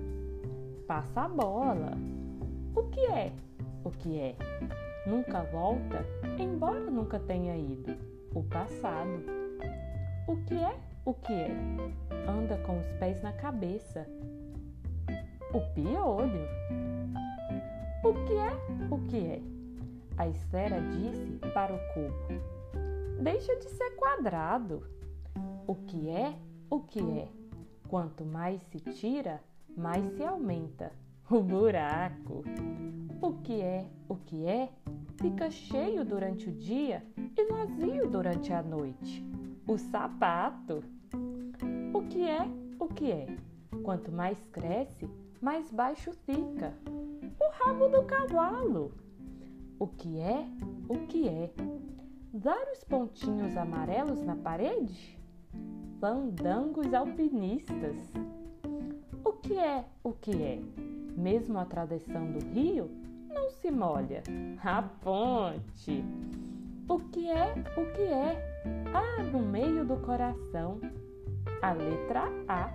Passa 0.89 1.21
a 1.21 1.29
bola. 1.29 1.93
O 2.75 2.83
que 2.89 3.07
é? 3.07 3.33
O 3.85 3.91
que 3.93 4.19
é? 4.19 4.35
Nunca 5.07 5.45
volta, 5.45 6.05
embora 6.41 6.91
nunca 6.91 7.21
tenha 7.21 7.57
ido. 7.57 7.97
O 8.35 8.43
passado. 8.43 9.23
O 10.27 10.37
que 10.39 10.55
é? 10.55 10.77
O 11.05 11.15
que 11.15 11.33
é? 11.33 11.53
Anda 12.29 12.59
com 12.67 12.81
os 12.81 12.93
pés 12.95 13.23
na 13.23 13.33
cabeça. 13.33 14.09
O 15.55 15.61
piolho. 15.73 16.49
O 18.03 18.13
que 18.27 18.35
é? 18.35 18.93
O 18.93 18.99
que 19.07 19.25
é? 19.25 19.41
A 20.17 20.27
esfera 20.27 20.81
disse 20.81 21.39
para 21.55 21.73
o 21.73 21.79
cubo. 21.95 23.23
deixa 23.23 23.55
de 23.55 23.71
ser 23.71 23.91
quadrado. 23.91 24.83
O 25.65 25.77
que 25.77 26.11
é, 26.11 26.35
o 26.69 26.81
que 26.81 26.99
é. 26.99 27.38
Quanto 27.89 28.23
mais 28.23 28.61
se 28.65 28.79
tira, 28.81 29.43
mais 29.75 30.05
se 30.15 30.23
aumenta 30.23 30.93
o 31.31 31.41
buraco. 31.41 32.45
O 33.21 33.33
que 33.43 33.63
é, 33.63 33.87
o 34.07 34.15
que 34.15 34.45
é, 34.45 34.71
fica 35.19 35.51
cheio 35.51 36.05
durante 36.05 36.51
o 36.51 36.53
dia 36.53 37.03
e 37.17 37.45
vazio 37.47 38.07
durante 38.11 38.53
a 38.53 38.63
noite. 38.63 39.25
O 39.67 39.79
sapato. 39.79 40.85
O 41.95 42.03
que 42.03 42.29
é, 42.29 42.47
o 42.79 42.89
que 42.89 43.11
é. 43.11 43.27
Quanto 43.83 44.13
mais 44.13 44.39
cresce, 44.53 45.09
mais 45.41 45.71
baixo 45.71 46.13
fica. 46.27 46.75
O 47.41 47.65
rabo 47.65 47.89
do 47.89 48.03
cavalo. 48.05 48.93
O 49.79 49.87
que 49.87 50.21
é, 50.21 50.47
o 50.89 51.07
que 51.07 51.27
é. 51.27 51.51
Vários 52.35 52.85
pontinhos 52.85 53.57
amarelos 53.57 54.23
na 54.23 54.37
parede? 54.37 55.19
Fandangos 56.01 56.95
alpinistas. 56.95 57.97
O 59.25 59.33
que 59.33 59.59
é, 59.59 59.85
o 60.05 60.13
que 60.13 60.31
é? 60.41 60.61
Mesmo 61.17 61.59
atravessando 61.59 62.37
o 62.37 62.55
rio, 62.55 62.89
não 63.29 63.51
se 63.51 63.69
molha. 63.69 64.23
A 64.63 64.81
ponte. 64.81 66.05
O 66.89 67.01
que 67.01 67.29
é, 67.29 67.53
o 67.77 67.93
que 67.95 68.03
é? 68.03 68.63
Ah, 68.95 69.25
no 69.25 69.41
meio 69.41 69.85
do 69.85 69.97
coração. 69.97 70.79
A 71.63 71.73
letra 71.73 72.31
A. 72.47 72.71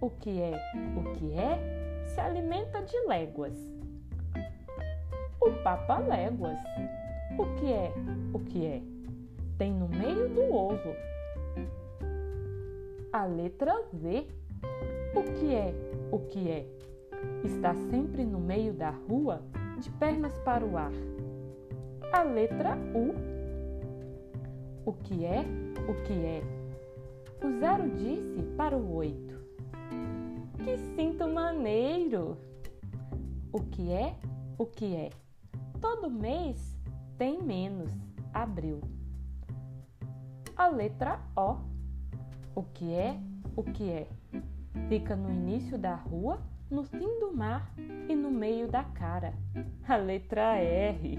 O 0.00 0.08
que 0.10 0.40
é, 0.40 0.52
o 0.96 1.12
que 1.14 1.32
é? 1.32 2.04
Se 2.14 2.20
alimenta 2.20 2.80
de 2.82 2.96
léguas. 3.08 3.58
O 5.40 5.50
Papa 5.64 5.98
Léguas. 5.98 6.58
O 7.36 7.44
que 7.56 7.72
é, 7.72 7.92
o 8.32 8.38
que 8.38 8.66
é? 8.66 8.82
Tem 9.58 9.72
no 9.72 9.88
meio 9.88 10.28
do 10.28 10.54
ovo. 10.54 10.94
A 13.12 13.24
letra 13.24 13.74
Z. 13.92 14.28
O 15.16 15.22
que 15.34 15.52
é, 15.52 15.74
o 16.12 16.18
que 16.20 16.48
é? 16.48 16.64
Está 17.42 17.74
sempre 17.74 18.24
no 18.24 18.38
meio 18.38 18.72
da 18.72 18.90
rua, 18.90 19.42
de 19.80 19.90
pernas 19.90 20.38
para 20.38 20.64
o 20.64 20.76
ar. 20.76 20.92
A 22.12 22.22
letra 22.22 22.78
U. 22.94 23.12
O 24.88 24.92
que 24.92 25.24
é, 25.24 25.40
o 25.88 26.04
que 26.04 26.12
é? 26.24 26.42
O 27.44 27.58
zero 27.58 27.90
disse 27.96 28.42
para 28.56 28.76
o 28.76 28.94
oito. 28.94 29.40
Que 30.64 30.78
sinto 30.94 31.26
maneiro! 31.26 32.36
O 33.52 33.60
que 33.60 33.90
é, 33.90 34.14
o 34.56 34.66
que 34.66 34.94
é? 34.94 35.10
Todo 35.80 36.08
mês 36.08 36.78
tem 37.18 37.42
menos, 37.42 37.90
abril. 38.32 38.80
A 40.56 40.68
letra 40.68 41.18
O. 41.36 41.69
O 42.54 42.62
que 42.62 42.92
é, 42.92 43.16
o 43.56 43.62
que 43.62 43.90
é? 43.90 44.08
Fica 44.88 45.14
no 45.14 45.30
início 45.30 45.78
da 45.78 45.94
rua, 45.94 46.40
no 46.70 46.84
fim 46.84 47.20
do 47.20 47.32
mar 47.34 47.72
e 48.08 48.14
no 48.14 48.30
meio 48.30 48.68
da 48.68 48.84
cara. 48.84 49.34
A 49.88 49.96
letra 49.96 50.56
R. 50.56 51.18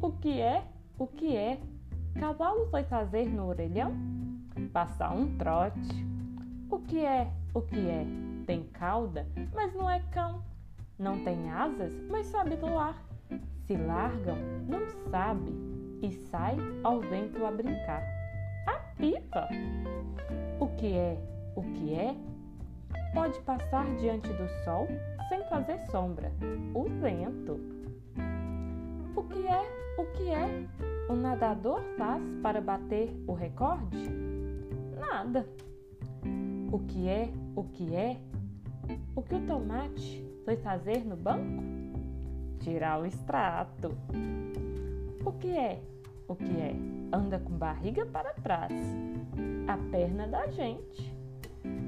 O 0.00 0.12
que 0.12 0.40
é, 0.40 0.64
o 0.98 1.06
que 1.06 1.36
é? 1.36 1.60
Cavalo 2.18 2.66
foi 2.70 2.84
fazer 2.84 3.26
no 3.28 3.46
orelhão? 3.46 3.94
Passar 4.72 5.14
um 5.14 5.36
trote. 5.38 6.06
O 6.70 6.78
que 6.80 7.04
é, 7.04 7.30
o 7.54 7.62
que 7.62 7.88
é? 7.88 8.06
Tem 8.46 8.64
cauda, 8.64 9.26
mas 9.54 9.74
não 9.74 9.88
é 9.88 10.00
cão. 10.10 10.42
Não 10.98 11.24
tem 11.24 11.50
asas, 11.50 11.92
mas 12.10 12.26
sabe 12.26 12.56
voar. 12.56 13.02
Se 13.66 13.76
largam, 13.76 14.36
não 14.68 14.86
sabe, 15.10 15.52
e 16.02 16.12
sai 16.12 16.56
ao 16.82 17.00
vento 17.00 17.44
a 17.44 17.50
brincar. 17.50 18.21
Pipa! 19.02 19.48
O 20.60 20.68
que 20.76 20.94
é, 20.94 21.18
o 21.56 21.62
que 21.72 21.92
é? 21.92 22.14
Pode 23.12 23.36
passar 23.40 23.84
diante 23.96 24.28
do 24.28 24.48
sol 24.64 24.86
sem 25.28 25.42
fazer 25.48 25.84
sombra. 25.90 26.30
O 26.72 26.84
vento. 26.84 27.58
O 29.16 29.24
que 29.24 29.44
é, 29.44 29.60
o 29.98 30.06
que 30.12 30.30
é? 30.30 30.68
O 31.10 31.16
nadador 31.16 31.82
faz 31.98 32.22
para 32.44 32.60
bater 32.60 33.12
o 33.26 33.32
recorde? 33.32 34.08
Nada. 34.96 35.48
O 36.70 36.78
que 36.78 37.08
é, 37.08 37.28
o 37.56 37.64
que 37.64 37.96
é? 37.96 38.20
O 39.16 39.22
que 39.22 39.34
o 39.34 39.44
tomate 39.48 40.24
foi 40.44 40.56
fazer 40.58 41.04
no 41.04 41.16
banco? 41.16 41.64
Tirar 42.60 43.00
o 43.00 43.04
extrato. 43.04 43.98
O 45.24 45.32
que 45.32 45.56
é, 45.56 45.82
o 46.32 46.36
que 46.36 46.60
é? 46.60 46.74
Anda 47.12 47.38
com 47.38 47.52
barriga 47.58 48.06
para 48.06 48.32
trás. 48.32 48.72
A 49.68 49.76
perna 49.90 50.26
da 50.26 50.46
gente. 50.46 51.14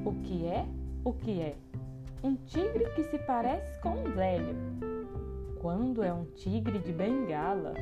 O 0.05 0.13
que 0.23 0.47
é, 0.47 0.67
o 1.03 1.15
que 1.15 1.41
é? 1.41 1.57
Um 2.23 2.37
tigre 2.37 2.85
que 2.95 3.05
se 3.05 3.19
parece 3.21 3.81
com 3.81 3.91
um 3.91 4.13
velho. 4.13 4.55
Quando 5.61 6.03
é 6.03 6.13
um 6.13 6.27
tigre 6.27 6.79
de 6.79 6.93
bengala? 6.93 7.73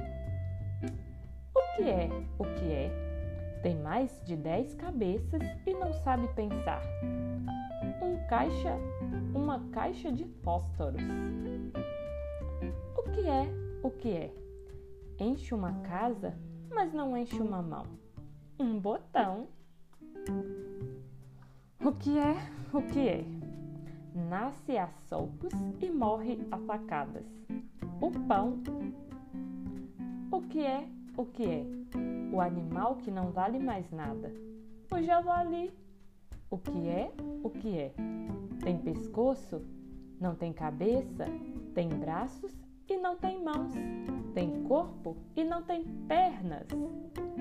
O 1.53 1.77
que 1.77 1.88
é? 1.88 2.09
O 2.38 2.44
que 2.44 2.72
é? 2.72 3.61
Tem 3.61 3.77
mais 3.77 4.22
de 4.25 4.37
dez 4.37 4.72
cabeças 4.75 5.42
e 5.66 5.75
não 5.75 5.92
sabe 5.92 6.29
pensar. 6.29 6.83
Um 8.01 8.25
caixa, 8.29 8.77
uma 9.35 9.59
caixa 9.72 10.12
de 10.12 10.25
fósforos. 10.44 11.03
O 12.96 13.03
que 13.11 13.29
é? 13.29 13.48
O 13.83 13.90
que 13.90 14.12
é? 14.12 14.33
Enche 15.18 15.55
uma 15.55 15.72
casa, 15.83 16.35
mas 16.75 16.93
não 16.93 17.17
enche 17.17 17.41
uma 17.41 17.63
mão. 17.63 17.87
Um 18.59 18.79
botão. 18.79 19.49
O 21.85 21.93
que 21.93 22.19
é? 22.19 22.37
O 22.73 22.83
que 22.83 23.09
é? 23.09 23.25
Nasce 24.15 24.77
a 24.77 24.89
socos 25.09 25.53
e 25.81 25.91
morre 25.91 26.39
a 26.51 26.59
facadas. 26.59 27.27
O 28.01 28.11
pão. 28.11 28.63
O 30.31 30.41
que 30.43 30.65
é? 30.65 30.89
O 31.17 31.27
que 31.27 31.45
é? 31.45 31.67
O 32.33 32.41
animal 32.41 32.97
que 32.97 33.11
não 33.11 33.31
vale 33.31 33.59
mais 33.59 33.91
nada. 33.91 34.33
O 34.91 35.03
javali. 35.03 35.73
O 36.51 36.59
que 36.59 36.89
é? 36.89 37.13
O 37.43 37.51
que 37.51 37.79
é? 37.79 37.95
Tem 38.63 38.79
pescoço? 38.79 39.63
Não 40.21 40.35
tem 40.35 40.53
cabeça? 40.53 41.27
Tem 41.75 41.89
braços 41.89 42.62
e 42.88 42.97
não 42.97 43.16
tem 43.16 43.42
mãos? 43.42 43.73
Tem 44.35 44.62
corpo 44.64 45.16
e 45.37 45.45
não 45.45 45.62
tem 45.62 45.85
pernas? 46.09 46.66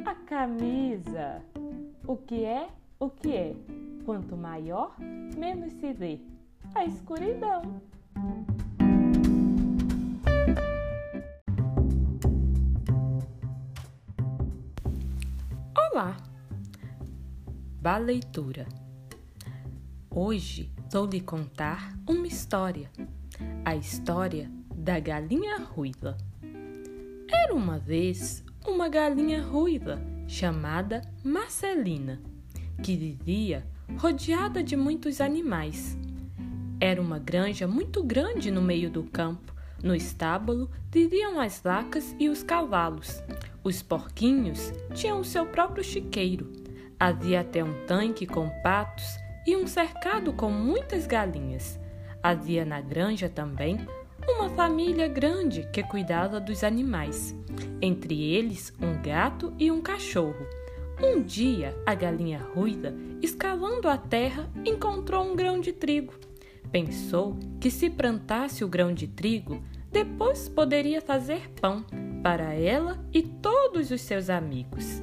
A 0.06 0.16
camisa. 0.16 1.42
O 2.06 2.18
que 2.18 2.44
é? 2.44 2.70
O 3.00 3.10
que 3.10 3.34
é? 3.34 3.56
Quanto 4.06 4.36
maior, 4.36 4.96
menos 5.38 5.74
se 5.74 5.94
vê. 5.94 6.20
A 6.76 6.86
escuridão. 6.86 7.82
Olá! 15.78 16.18
Ba 17.82 17.98
leitura. 17.98 18.68
Hoje 20.10 20.72
vou 20.92 21.06
lhe 21.06 21.22
contar 21.22 21.94
uma 22.08 22.28
história. 22.28 22.90
A 23.64 23.76
história 23.76 24.52
da 24.82 25.00
galinha 25.00 25.60
ruiva. 25.60 26.18
Era 27.32 27.54
uma 27.54 27.78
vez 27.78 28.44
uma 28.66 28.90
galinha 28.90 29.40
ruiva 29.40 30.02
chamada 30.28 31.04
Marcelina, 31.24 32.20
que 32.82 32.96
vivia 32.96 33.64
rodeada 33.96 34.64
de 34.64 34.76
muitos 34.76 35.22
animais. 35.22 35.96
Era 36.80 37.00
uma 37.00 37.20
granja 37.20 37.68
muito 37.68 38.02
grande 38.02 38.50
no 38.50 38.60
meio 38.60 38.90
do 38.90 39.04
campo. 39.04 39.54
No 39.84 39.94
estábulo 39.94 40.68
viviam 40.90 41.40
as 41.40 41.62
vacas 41.62 42.16
e 42.20 42.28
os 42.28 42.42
cavalos. 42.42 43.22
Os 43.64 43.84
porquinhos 43.84 44.74
tinham 44.96 45.20
o 45.20 45.26
seu 45.26 45.46
próprio 45.46 45.84
chiqueiro. 45.84 46.52
Havia 47.00 47.42
até 47.42 47.64
um 47.64 47.86
tanque 47.86 48.26
com 48.26 48.50
patos 48.64 49.06
e 49.46 49.56
um 49.56 49.68
cercado 49.68 50.34
com 50.34 50.50
muitas 50.50 51.06
galinhas. 51.06 51.80
Havia 52.24 52.66
na 52.66 52.82
granja 52.82 53.30
também 53.30 53.86
uma 54.28 54.50
família 54.50 55.08
grande 55.08 55.68
que 55.72 55.84
cuidava 55.84 56.40
dos 56.40 56.64
animais, 56.64 57.36
entre 57.82 58.22
eles 58.34 58.74
um 58.82 59.02
gato 59.02 59.54
e 59.58 59.72
um 59.72 59.82
cachorro. 59.82 60.46
Um 61.04 61.22
dia, 61.22 61.76
a 61.86 61.96
galinha 61.96 62.40
ruiva, 62.54 62.94
escavando 63.22 63.90
a 63.90 63.98
terra, 63.98 64.50
encontrou 64.64 65.24
um 65.24 65.36
grão 65.36 65.60
de 65.60 65.74
trigo. 65.74 66.14
Pensou 66.72 67.38
que 67.60 67.72
se 67.72 67.90
plantasse 67.90 68.64
o 68.64 68.68
grão 68.68 68.94
de 68.94 69.08
trigo, 69.08 69.62
depois 69.92 70.48
poderia 70.48 71.02
fazer 71.02 71.50
pão 71.60 71.84
para 72.22 72.54
ela 72.54 73.04
e 73.12 73.24
todos 73.24 73.92
os 73.92 74.02
seus 74.02 74.30
amigos. 74.30 75.02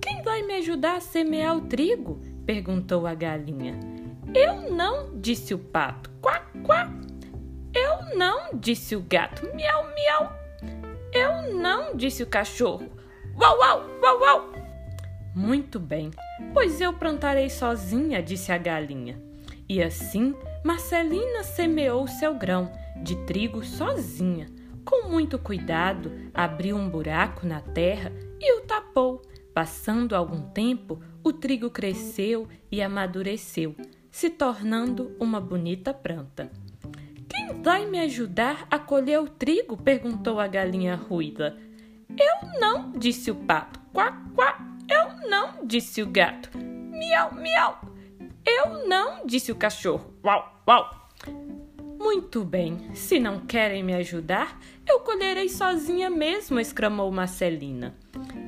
Quem 0.00 0.22
vai 0.22 0.42
me 0.42 0.54
ajudar 0.54 0.96
a 0.96 1.00
semear 1.00 1.56
o 1.56 1.62
trigo? 1.62 2.20
perguntou 2.46 3.06
a 3.06 3.14
galinha. 3.14 3.78
Eu 4.34 4.70
não, 4.70 5.18
disse 5.20 5.52
o 5.52 5.58
pato. 5.58 6.10
Quá, 6.20 6.40
quá. 6.64 6.90
Eu 7.74 8.16
não, 8.16 8.50
disse 8.54 8.96
o 8.96 9.00
gato. 9.00 9.42
Miau, 9.54 9.86
miau. 9.94 10.32
Eu 11.12 11.54
não, 11.54 11.96
disse 11.96 12.22
o 12.22 12.26
cachorro. 12.26 12.90
Uau, 13.38 13.58
uau, 13.58 13.86
uau, 14.02 14.20
uau. 14.20 14.52
Muito 15.34 15.78
bem, 15.78 16.10
pois 16.52 16.80
eu 16.80 16.92
plantarei 16.92 17.48
sozinha, 17.48 18.22
disse 18.22 18.50
a 18.50 18.58
galinha. 18.58 19.22
E 19.68 19.82
assim 19.82 20.34
Marcelina 20.64 21.44
semeou 21.44 22.08
seu 22.08 22.34
grão 22.34 22.72
de 23.02 23.14
trigo 23.24 23.64
sozinha. 23.64 24.50
Com 24.84 25.08
muito 25.08 25.38
cuidado, 25.38 26.10
abriu 26.32 26.76
um 26.76 26.88
buraco 26.88 27.46
na 27.46 27.60
terra 27.60 28.10
e 28.40 28.58
o 28.58 28.62
tapou. 28.62 29.22
Passando 29.54 30.16
algum 30.16 30.42
tempo, 30.50 31.00
o 31.22 31.32
trigo 31.32 31.70
cresceu 31.70 32.48
e 32.70 32.80
amadureceu, 32.80 33.76
se 34.10 34.30
tornando 34.30 35.14
uma 35.20 35.40
bonita 35.40 35.92
planta. 35.92 36.50
Quem 37.28 37.62
vai 37.62 37.86
me 37.86 38.00
ajudar 38.00 38.66
a 38.70 38.78
colher 38.78 39.20
o 39.20 39.28
trigo? 39.28 39.76
perguntou 39.76 40.40
a 40.40 40.46
galinha 40.46 40.96
ruiva. 40.96 41.56
Eu 42.10 42.60
não, 42.60 42.92
disse 42.92 43.30
o 43.30 43.34
pato. 43.34 43.78
Quá, 43.92 44.20
quá. 44.34 44.58
Eu 44.88 45.28
não, 45.28 45.66
disse 45.66 46.02
o 46.02 46.06
gato. 46.06 46.50
Miau, 46.56 47.34
miau. 47.34 47.80
Eu 48.46 48.88
não, 48.88 49.26
disse 49.26 49.52
o 49.52 49.56
cachorro. 49.56 50.14
Uau, 50.24 50.62
uau. 50.66 51.08
Muito 51.98 52.44
bem, 52.44 52.94
se 52.94 53.18
não 53.18 53.40
querem 53.40 53.82
me 53.82 53.92
ajudar, 53.94 54.58
eu 54.88 55.00
colherei 55.00 55.48
sozinha 55.48 56.08
mesmo, 56.08 56.58
exclamou 56.58 57.10
Marcelina. 57.10 57.94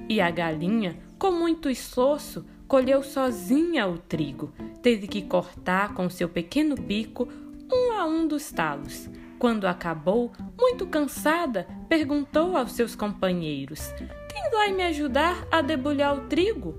E 0.08 0.20
a 0.20 0.30
galinha, 0.30 0.96
com 1.18 1.30
muito 1.30 1.68
esforço, 1.68 2.46
colheu 2.66 3.02
sozinha 3.02 3.86
o 3.86 3.98
trigo. 3.98 4.52
Teve 4.80 5.06
que 5.08 5.22
cortar 5.22 5.92
com 5.92 6.08
seu 6.08 6.28
pequeno 6.28 6.76
bico 6.76 7.28
um 7.72 7.92
a 7.92 8.04
um 8.04 8.26
dos 8.26 8.50
talos. 8.50 9.08
Quando 9.38 9.66
acabou, 9.66 10.32
muito 10.58 10.86
cansada, 10.86 11.66
perguntou 11.88 12.56
aos 12.56 12.72
seus 12.72 12.94
companheiros: 12.94 13.92
Quem 14.30 14.50
vai 14.50 14.72
me 14.72 14.82
ajudar 14.84 15.46
a 15.50 15.62
debulhar 15.62 16.14
o 16.14 16.26
trigo? 16.26 16.76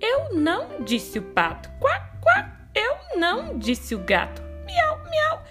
Eu 0.00 0.34
não, 0.34 0.82
disse 0.84 1.18
o 1.18 1.22
pato. 1.22 1.70
Quá, 1.80 2.10
quá. 2.20 2.52
Eu 2.74 3.18
não, 3.18 3.58
disse 3.58 3.94
o 3.94 3.98
gato. 3.98 4.42
Miau, 4.64 4.98
miau. 5.10 5.42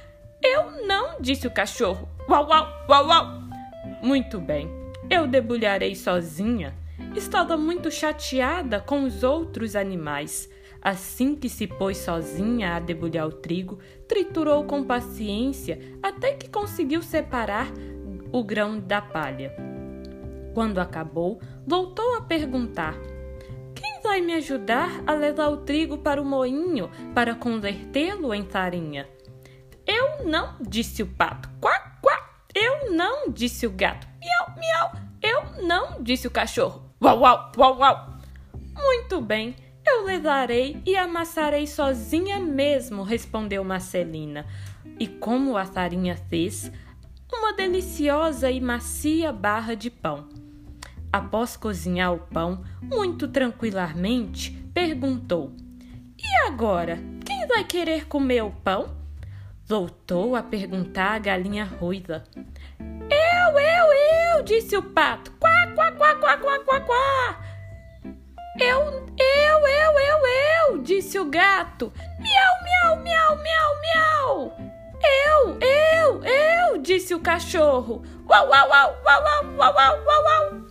Eu 0.43 0.85
não, 0.85 1.19
disse 1.19 1.47
o 1.47 1.51
cachorro. 1.51 2.07
Uau, 2.29 2.47
uau, 2.47 2.85
uau, 2.89 3.07
uau. 3.07 3.41
Muito 4.01 4.39
bem, 4.39 4.69
eu 5.09 5.25
debulharei 5.27 5.95
sozinha. 5.95 6.75
Estava 7.15 7.55
muito 7.55 7.89
chateada 7.89 8.81
com 8.81 9.03
os 9.05 9.23
outros 9.23 9.73
animais. 9.73 10.49
Assim 10.81 11.33
que 11.33 11.47
se 11.47 11.65
pôs 11.65 11.97
sozinha 11.97 12.75
a 12.75 12.79
debulhar 12.79 13.25
o 13.25 13.31
trigo, 13.31 13.79
triturou 14.05 14.65
com 14.65 14.83
paciência 14.83 15.79
até 16.03 16.33
que 16.33 16.49
conseguiu 16.49 17.01
separar 17.01 17.71
o 18.33 18.43
grão 18.43 18.77
da 18.77 19.01
palha. 19.01 19.55
Quando 20.53 20.79
acabou, 20.79 21.39
voltou 21.65 22.15
a 22.15 22.21
perguntar: 22.21 22.95
Quem 23.73 24.01
vai 24.03 24.19
me 24.19 24.33
ajudar 24.33 24.91
a 25.07 25.13
levar 25.13 25.47
o 25.47 25.57
trigo 25.57 25.97
para 25.97 26.21
o 26.21 26.25
moinho 26.25 26.91
para 27.13 27.33
convertê-lo 27.33 28.33
em 28.33 28.43
farinha? 28.45 29.07
Eu 29.87 30.25
não, 30.25 30.57
disse 30.59 31.01
o 31.01 31.07
pato. 31.07 31.49
Quá, 31.61 31.97
quá. 32.01 32.29
Eu 32.53 32.91
não, 32.91 33.31
disse 33.31 33.65
o 33.65 33.71
gato. 33.71 34.05
Miau, 34.19 34.57
miau. 34.57 34.91
Eu 35.21 35.65
não, 35.65 36.03
disse 36.03 36.27
o 36.27 36.31
cachorro. 36.31 36.84
Uau, 37.05 37.19
uau, 37.19 37.51
uau, 37.55 37.77
uau. 37.77 38.09
Muito 38.73 39.21
bem, 39.21 39.55
eu 39.85 40.05
levarei 40.05 40.81
e 40.83 40.97
amassarei 40.97 41.67
sozinha 41.67 42.39
mesmo, 42.39 43.03
respondeu 43.03 43.63
Marcelina. 43.63 44.43
E 44.99 45.05
como 45.05 45.55
a 45.55 45.65
farinha 45.65 46.17
fez, 46.17 46.71
uma 47.31 47.53
deliciosa 47.53 48.49
e 48.49 48.59
macia 48.59 49.31
barra 49.31 49.75
de 49.75 49.91
pão. 49.91 50.27
Após 51.13 51.55
cozinhar 51.55 52.11
o 52.11 52.17
pão, 52.17 52.63
muito 52.81 53.27
tranquilamente, 53.27 54.49
perguntou: 54.73 55.53
E 56.17 56.47
agora, 56.47 56.97
quem 57.23 57.45
vai 57.45 57.63
querer 57.63 58.07
comer 58.07 58.41
o 58.41 58.49
pão? 58.49 58.97
Voltou 59.63 60.35
a 60.35 60.41
perguntar 60.41 61.11
a 61.11 61.19
galinha 61.19 61.65
ruiva. 61.65 62.23
Disse 64.43 64.77
o 64.77 64.81
pato. 64.81 65.31
Quá, 65.39 65.51
quá, 65.75 65.91
quá, 65.91 66.15
quá, 66.15 66.37
quá, 66.37 66.59
quá, 66.59 66.79
quá. 66.81 67.39
Eu, 68.59 68.79
eu, 68.79 69.67
eu, 69.67 69.99
eu, 69.99 70.71
eu, 70.71 70.77
disse 70.81 71.19
o 71.19 71.25
gato. 71.25 71.91
Miau, 72.19 72.63
miau, 72.63 73.03
miau, 73.03 73.37
miau, 73.43 73.71
miau. 73.81 74.57
Eu, 75.03 75.57
eu, 75.59 76.23
eu, 76.23 76.77
disse 76.77 77.13
o 77.13 77.19
cachorro. 77.19 78.01
Uau, 78.29 78.47
uau, 78.49 78.69
uau, 78.69 78.95
uau, 79.05 79.23
uau, 79.23 79.73
uau, 79.73 80.03
uau, 80.05 80.23
uau. 80.23 80.61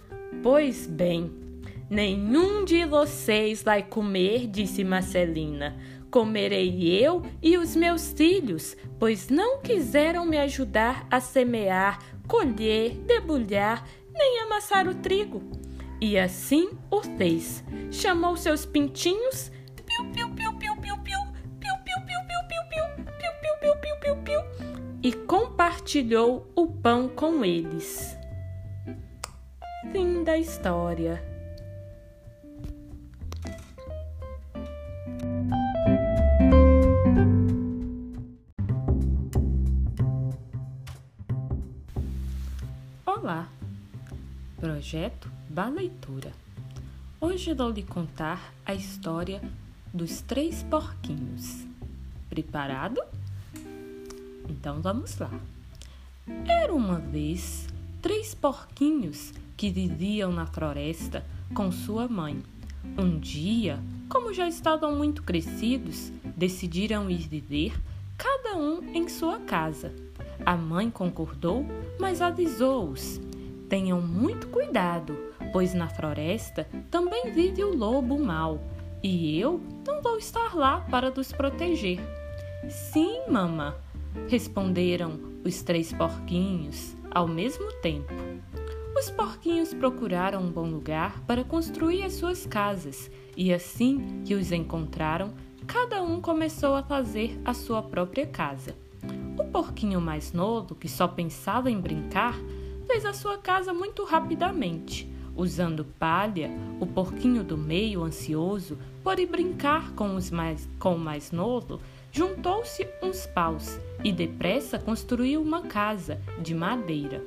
Pois 0.43 0.87
bem, 0.87 1.31
nenhum 1.91 2.65
de 2.65 2.85
vocês 2.85 3.63
vai 3.63 3.83
comer, 3.83 4.47
disse 4.47 4.83
Marcelina. 4.83 5.77
Comerei 6.11 7.03
eu 7.05 7.23
e 7.43 7.59
os 7.59 7.75
meus 7.75 8.13
filhos, 8.13 8.77
pois 8.99 9.29
não 9.29 9.59
quiseram 9.59 10.25
me 10.25 10.39
ajudar 10.39 11.07
a 11.11 11.21
semear, 11.21 11.99
colher, 12.27 12.97
debulhar, 13.07 13.87
nem 14.13 14.41
amassar 14.41 14.89
o 14.89 14.95
trigo. 14.95 15.43
E 16.01 16.19
assim 16.19 16.71
o 16.91 17.03
fez. 17.03 17.65
Chamou 17.91 18.37
seus 18.37 18.67
pintinhos, 18.67 19.51
e 25.05 25.13
compartilhou 25.13 26.51
o 26.57 26.67
pão 26.67 27.09
com 27.09 27.45
eles. 27.45 28.17
Fim 29.93 30.25
da 30.25 30.39
história. 30.39 31.34
Olá, 43.25 43.49
projeto 44.61 45.31
da 45.49 45.67
leitura. 45.67 46.31
Hoje 47.19 47.55
vou 47.55 47.71
lhe 47.71 47.83
contar 47.83 48.53
a 48.67 48.75
história 48.75 49.41
dos 49.95 50.21
três 50.21 50.63
porquinhos. 50.65 51.65
Preparado? 52.29 53.01
Então 54.47 54.83
vamos 54.83 55.17
lá. 55.17 55.31
Era 56.47 56.75
uma 56.75 56.99
vez 56.99 57.67
três 58.03 58.35
porquinhos 58.35 59.33
que 59.57 59.71
viviam 59.71 60.31
na 60.31 60.45
floresta 60.45 61.25
com 61.55 61.73
sua 61.73 62.07
mãe. 62.07 62.43
Um 62.99 63.19
dia, 63.19 63.81
como 64.07 64.35
já 64.35 64.47
estavam 64.47 64.97
muito 64.97 65.23
crescidos, 65.23 66.13
decidiram 66.37 67.09
ir 67.09 67.27
viver 67.27 67.73
cada 68.19 68.55
um 68.59 68.85
em 68.95 69.09
sua 69.09 69.41
casa. 69.41 69.95
A 70.45 70.57
mãe 70.57 70.91
concordou, 70.91 71.67
mas 71.99 72.21
avisou-os: 72.23 73.21
tenham 73.69 74.01
muito 74.01 74.49
cuidado, 74.49 75.17
pois 75.53 75.75
na 75.75 75.89
floresta 75.89 76.67
também 76.91 77.33
vive 77.33 77.65
o 77.65 77.77
lobo 77.77 78.19
mau, 78.19 78.61
e 79.03 79.39
eu 79.39 79.61
não 79.87 80.01
vou 80.01 80.17
estar 80.17 80.55
lá 80.55 80.81
para 80.91 81.11
nos 81.11 81.33
proteger. 81.33 82.01
Sim, 82.69 83.23
mamã, 83.29 83.75
responderam 84.29 85.19
os 85.45 85.63
três 85.63 85.93
porquinhos 85.93 86.97
ao 87.11 87.29
mesmo 87.29 87.71
tempo. 87.81 88.13
Os 88.97 89.11
porquinhos 89.11 89.75
procuraram 89.75 90.41
um 90.41 90.51
bom 90.51 90.67
lugar 90.67 91.21
para 91.27 91.45
construir 91.45 92.05
as 92.05 92.15
suas 92.15 92.47
casas, 92.47 93.11
e 93.37 93.53
assim 93.53 94.23
que 94.25 94.35
os 94.35 94.53
encontraram, 94.53 95.35
cada 95.67 96.03
um 96.03 96.21
começou 96.21 96.75
a 96.75 96.83
fazer 96.83 97.39
a 97.45 97.53
sua 97.53 97.83
própria 97.83 98.27
casa. 98.27 98.84
Porquinho 99.55 100.01
mais 100.01 100.33
novo, 100.33 100.75
que 100.75 100.89
só 100.89 101.07
pensava 101.07 101.71
em 101.71 101.81
brincar, 101.81 102.35
fez 102.89 103.05
a 103.05 103.13
sua 103.13 103.39
casa 103.39 103.73
muito 103.73 104.03
rapidamente. 104.03 105.09
Usando 105.37 105.85
palha, 105.85 106.51
o 106.81 106.87
porquinho 106.89 107.45
do 107.45 107.57
meio, 107.57 108.03
ansioso 108.03 108.77
por 109.05 109.21
ir 109.21 109.27
brincar 109.27 109.93
com, 109.93 110.17
os 110.17 110.29
mais, 110.29 110.69
com 110.77 110.97
o 110.97 110.99
mais 110.99 111.31
novo, 111.31 111.81
juntou-se 112.11 112.85
uns 113.01 113.29
paus 113.29 113.79
e 114.03 114.11
depressa 114.11 114.77
construiu 114.77 115.41
uma 115.41 115.63
casa 115.63 116.21
de 116.43 116.53
madeira. 116.53 117.25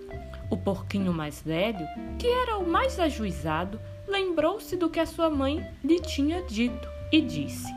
O 0.51 0.57
porquinho 0.57 1.13
mais 1.13 1.41
velho, 1.41 1.87
que 2.19 2.27
era 2.27 2.57
o 2.57 2.69
mais 2.69 2.99
ajuizado, 2.99 3.79
lembrou-se 4.05 4.75
do 4.75 4.89
que 4.89 4.99
a 4.99 5.05
sua 5.05 5.29
mãe 5.29 5.65
lhe 5.81 6.01
tinha 6.01 6.41
dito 6.41 6.89
e 7.09 7.21
disse: 7.21 7.71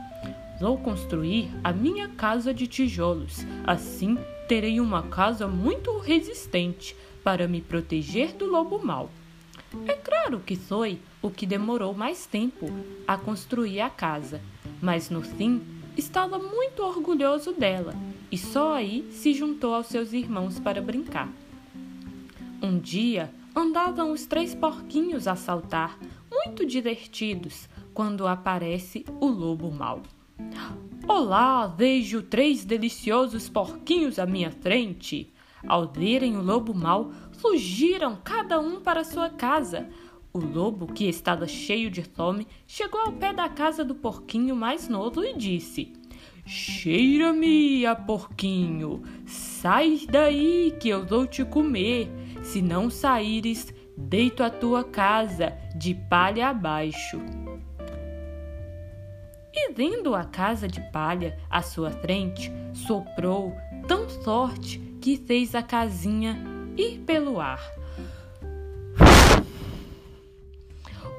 Vou 0.59 0.77
construir 0.77 1.49
a 1.63 1.71
minha 1.71 2.09
casa 2.09 2.53
de 2.53 2.67
tijolos. 2.67 3.45
Assim 3.65 4.17
terei 4.51 4.81
uma 4.81 5.03
casa 5.03 5.47
muito 5.47 5.97
resistente 5.99 6.93
para 7.23 7.47
me 7.47 7.61
proteger 7.61 8.33
do 8.33 8.45
lobo 8.45 8.85
mau. 8.85 9.09
É 9.87 9.93
claro 9.93 10.41
que 10.41 10.57
foi 10.57 10.99
o 11.21 11.31
que 11.31 11.45
demorou 11.45 11.93
mais 11.93 12.25
tempo 12.25 12.65
a 13.07 13.15
construir 13.15 13.79
a 13.79 13.89
casa, 13.89 14.41
mas 14.81 15.09
no 15.09 15.21
fim 15.21 15.61
estava 15.95 16.37
muito 16.37 16.83
orgulhoso 16.83 17.53
dela 17.53 17.95
e 18.29 18.37
só 18.37 18.73
aí 18.73 19.07
se 19.13 19.33
juntou 19.33 19.73
aos 19.73 19.87
seus 19.87 20.11
irmãos 20.11 20.59
para 20.59 20.81
brincar. 20.81 21.29
Um 22.61 22.77
dia 22.77 23.33
andavam 23.55 24.11
os 24.11 24.25
três 24.25 24.53
porquinhos 24.53 25.29
a 25.29 25.35
saltar, 25.37 25.97
muito 26.29 26.65
divertidos, 26.65 27.69
quando 27.93 28.27
aparece 28.27 29.05
o 29.21 29.27
lobo 29.27 29.71
mau. 29.71 30.01
Olá, 31.07 31.67
vejo 31.67 32.21
três 32.21 32.63
deliciosos 32.63 33.49
porquinhos 33.49 34.17
à 34.17 34.25
minha 34.25 34.51
frente. 34.51 35.31
Ao 35.67 35.87
verem 35.87 36.37
o 36.37 36.41
lobo 36.41 36.73
mau, 36.73 37.11
fugiram 37.33 38.17
cada 38.23 38.59
um 38.59 38.79
para 38.79 39.03
sua 39.03 39.29
casa. 39.29 39.89
O 40.33 40.39
lobo, 40.39 40.87
que 40.87 41.09
estava 41.09 41.47
cheio 41.47 41.91
de 41.91 42.01
fome, 42.01 42.47
chegou 42.65 43.01
ao 43.01 43.13
pé 43.13 43.33
da 43.33 43.49
casa 43.49 43.83
do 43.83 43.93
porquinho 43.93 44.55
mais 44.55 44.87
novo 44.87 45.23
e 45.23 45.33
disse: 45.35 45.91
Cheira-me, 46.45 47.85
a 47.85 47.95
porquinho, 47.95 49.03
sai 49.25 50.07
daí 50.09 50.73
que 50.79 50.89
eu 50.89 51.05
vou 51.05 51.27
te 51.27 51.43
comer. 51.43 52.09
Se 52.41 52.61
não 52.61 52.89
saíres, 52.89 53.73
deito 53.97 54.43
a 54.43 54.49
tua 54.49 54.83
casa 54.83 55.53
de 55.75 55.93
palha 55.93 56.49
abaixo. 56.49 57.40
E 59.53 59.73
vendo 59.73 60.15
a 60.15 60.23
casa 60.23 60.67
de 60.67 60.79
palha 60.91 61.37
à 61.49 61.61
sua 61.61 61.91
frente, 61.91 62.51
soprou 62.73 63.53
tão 63.87 64.07
forte 64.07 64.79
que 65.01 65.17
fez 65.17 65.53
a 65.53 65.61
casinha 65.61 66.41
ir 66.77 66.99
pelo 66.99 67.39
ar. 67.39 67.61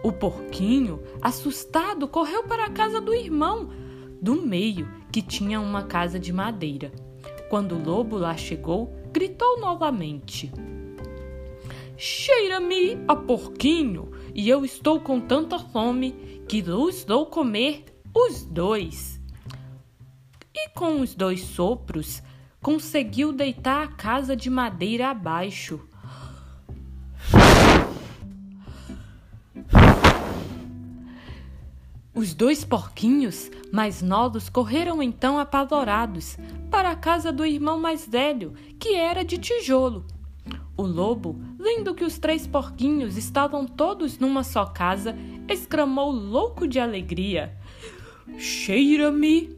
O 0.03 0.11
porquinho, 0.11 1.01
assustado, 1.21 2.09
correu 2.09 2.43
para 2.45 2.65
a 2.65 2.71
casa 2.71 3.01
do 3.01 3.15
irmão 3.15 3.71
do 4.21 4.35
meio, 4.35 4.89
que 5.13 5.21
tinha 5.21 5.61
uma 5.61 5.83
casa 5.83 6.19
de 6.19 6.33
madeira. 6.33 6.91
Quando 7.51 7.77
o 7.77 7.85
lobo 7.85 8.17
lá 8.17 8.37
chegou, 8.37 8.93
gritou 9.13 9.61
novamente: 9.61 10.51
Cheira-me 11.97 12.99
a 13.07 13.15
porquinho, 13.15 14.11
e 14.35 14.49
eu 14.49 14.65
estou 14.65 15.01
com 15.01 15.21
tanta 15.21 15.59
fome 15.59 16.13
que 16.49 16.63
os 16.63 17.05
dou 17.05 17.27
comer 17.27 17.85
os 18.15 18.43
dois. 18.45 19.21
E 20.55 20.69
com 20.71 21.01
os 21.01 21.15
dois 21.15 21.41
sopros, 21.41 22.23
conseguiu 22.61 23.33
deitar 23.33 23.85
a 23.85 23.89
casa 23.89 24.37
de 24.37 24.49
madeira 24.49 25.11
abaixo 25.11 25.81
Os 32.15 32.35
dois 32.35 32.63
porquinhos 32.63 33.51
mais 33.73 34.03
novos 34.03 34.51
correram 34.51 35.03
então 35.03 35.39
apavorados 35.39 36.37
para 36.71 36.91
a 36.91 36.95
casa 36.95 37.33
do 37.33 37.45
irmão 37.45 37.81
mais 37.81 38.07
velho, 38.07 38.53
que 38.79 38.95
era 38.95 39.25
de 39.25 39.39
tijolo. 39.39 40.05
O 40.77 40.83
lobo, 40.83 41.41
vendo 41.59 41.95
que 41.95 42.05
os 42.05 42.19
três 42.19 42.47
porquinhos 42.47 43.17
estavam 43.17 43.67
todos 43.67 44.19
numa 44.19 44.45
só 44.45 44.67
casa, 44.67 45.17
exclamou 45.49 46.13
louco 46.13 46.69
de 46.69 46.79
alegria: 46.79 47.57
Cheira-me 48.39 49.57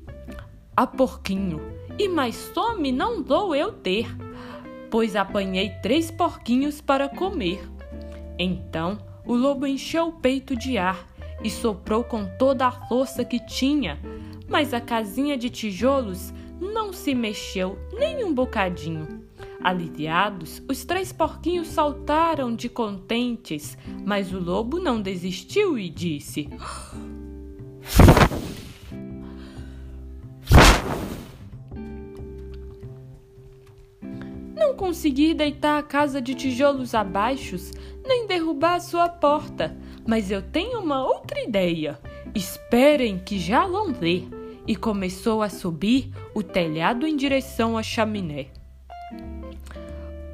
a 0.77 0.87
porquinho, 0.87 1.61
e 1.99 2.09
mais 2.09 2.49
fome 2.49 2.91
não 2.91 3.23
vou 3.23 3.55
eu 3.55 3.73
ter, 3.73 4.07
pois 4.91 5.15
apanhei 5.15 5.71
três 5.83 6.11
porquinhos 6.11 6.81
para 6.81 7.09
comer. 7.09 7.63
Então 8.39 8.99
o 9.25 9.35
lobo 9.35 9.67
encheu 9.67 10.09
o 10.09 10.13
peito 10.13 10.57
de 10.57 10.77
ar 10.77 11.07
e 11.43 11.49
soprou 11.49 12.03
com 12.03 12.27
toda 12.39 12.67
a 12.67 12.73
força 12.89 13.25
que 13.25 13.39
tinha, 13.39 13.99
mas 14.49 14.75
a 14.75 14.81
casinha 14.81 15.37
de 15.37 15.49
tijolos 15.49 16.33
não 16.61 16.93
se 16.93 17.15
mexeu 17.15 17.79
nem 17.93 18.25
um 18.25 18.35
bocadinho. 18.35 19.25
Aliviados, 19.63 20.63
os 20.69 20.85
três 20.85 21.13
porquinhos 21.13 21.69
saltaram 21.69 22.55
de 22.55 22.69
contentes, 22.69 23.79
mas 24.05 24.33
o 24.33 24.39
lobo 24.39 24.79
não 24.79 25.01
desistiu 25.01 25.79
e 25.79 25.89
disse: 25.89 26.51
Não 34.95 35.01
consegui 35.01 35.35
deitar 35.35 35.77
a 35.77 35.83
casa 35.83 36.21
de 36.21 36.37
tijolos 36.37 36.95
abaixo, 36.95 37.57
nem 38.07 38.29
derrubar 38.29 38.77
a 38.77 38.81
sua 38.81 39.09
porta 39.09 39.77
mas 40.07 40.31
eu 40.31 40.43
tenho 40.43 40.81
uma 40.81 41.03
outra 41.05 41.41
ideia. 41.43 41.99
Esperem 42.35 43.19
que 43.19 43.39
já 43.39 43.67
vão 43.67 43.93
ver. 43.93 44.29
E 44.67 44.75
começou 44.75 45.43
a 45.43 45.51
subir 45.51 46.11
o 46.35 46.43
telhado 46.43 47.07
em 47.07 47.17
direção 47.17 47.77
à 47.77 47.83
chaminé. 47.83 48.47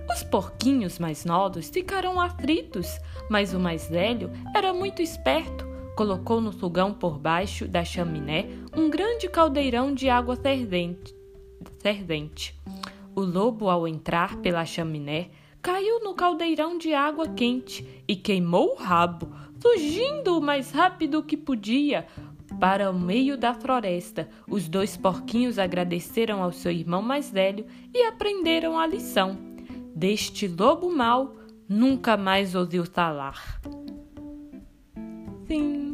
Os 0.08 0.22
porquinhos 0.22 1.00
mais 1.00 1.24
novos 1.24 1.68
ficaram 1.68 2.20
aflitos, 2.20 2.86
mas 3.28 3.52
o 3.52 3.58
mais 3.58 3.88
velho 3.88 4.30
era 4.54 4.72
muito 4.72 5.02
esperto. 5.02 5.66
Colocou 5.96 6.40
no 6.40 6.52
fogão 6.52 6.94
por 6.94 7.18
baixo 7.18 7.66
da 7.66 7.84
chaminé 7.84 8.46
um 8.76 8.88
grande 8.88 9.28
caldeirão 9.28 9.92
de 9.92 10.08
água 10.08 10.36
fervente. 10.36 11.12
fervente. 11.80 12.54
O 13.20 13.22
lobo, 13.22 13.68
ao 13.68 13.86
entrar 13.86 14.36
pela 14.36 14.64
chaminé, 14.64 15.28
caiu 15.60 16.02
no 16.02 16.14
caldeirão 16.14 16.78
de 16.78 16.94
água 16.94 17.28
quente 17.28 17.86
e 18.08 18.16
queimou 18.16 18.72
o 18.72 18.76
rabo, 18.76 19.30
fugindo 19.60 20.38
o 20.38 20.40
mais 20.40 20.70
rápido 20.70 21.22
que 21.22 21.36
podia 21.36 22.06
para 22.58 22.90
o 22.90 22.98
meio 22.98 23.36
da 23.36 23.52
floresta. 23.52 24.30
Os 24.48 24.70
dois 24.70 24.96
porquinhos 24.96 25.58
agradeceram 25.58 26.42
ao 26.42 26.50
seu 26.50 26.72
irmão 26.72 27.02
mais 27.02 27.30
velho 27.30 27.66
e 27.92 28.04
aprenderam 28.04 28.78
a 28.78 28.86
lição. 28.86 29.36
Deste 29.94 30.48
lobo 30.48 30.90
mau 30.90 31.36
nunca 31.68 32.16
mais 32.16 32.54
ouviu 32.54 32.86
falar. 32.86 33.60
Sim. 35.46 35.89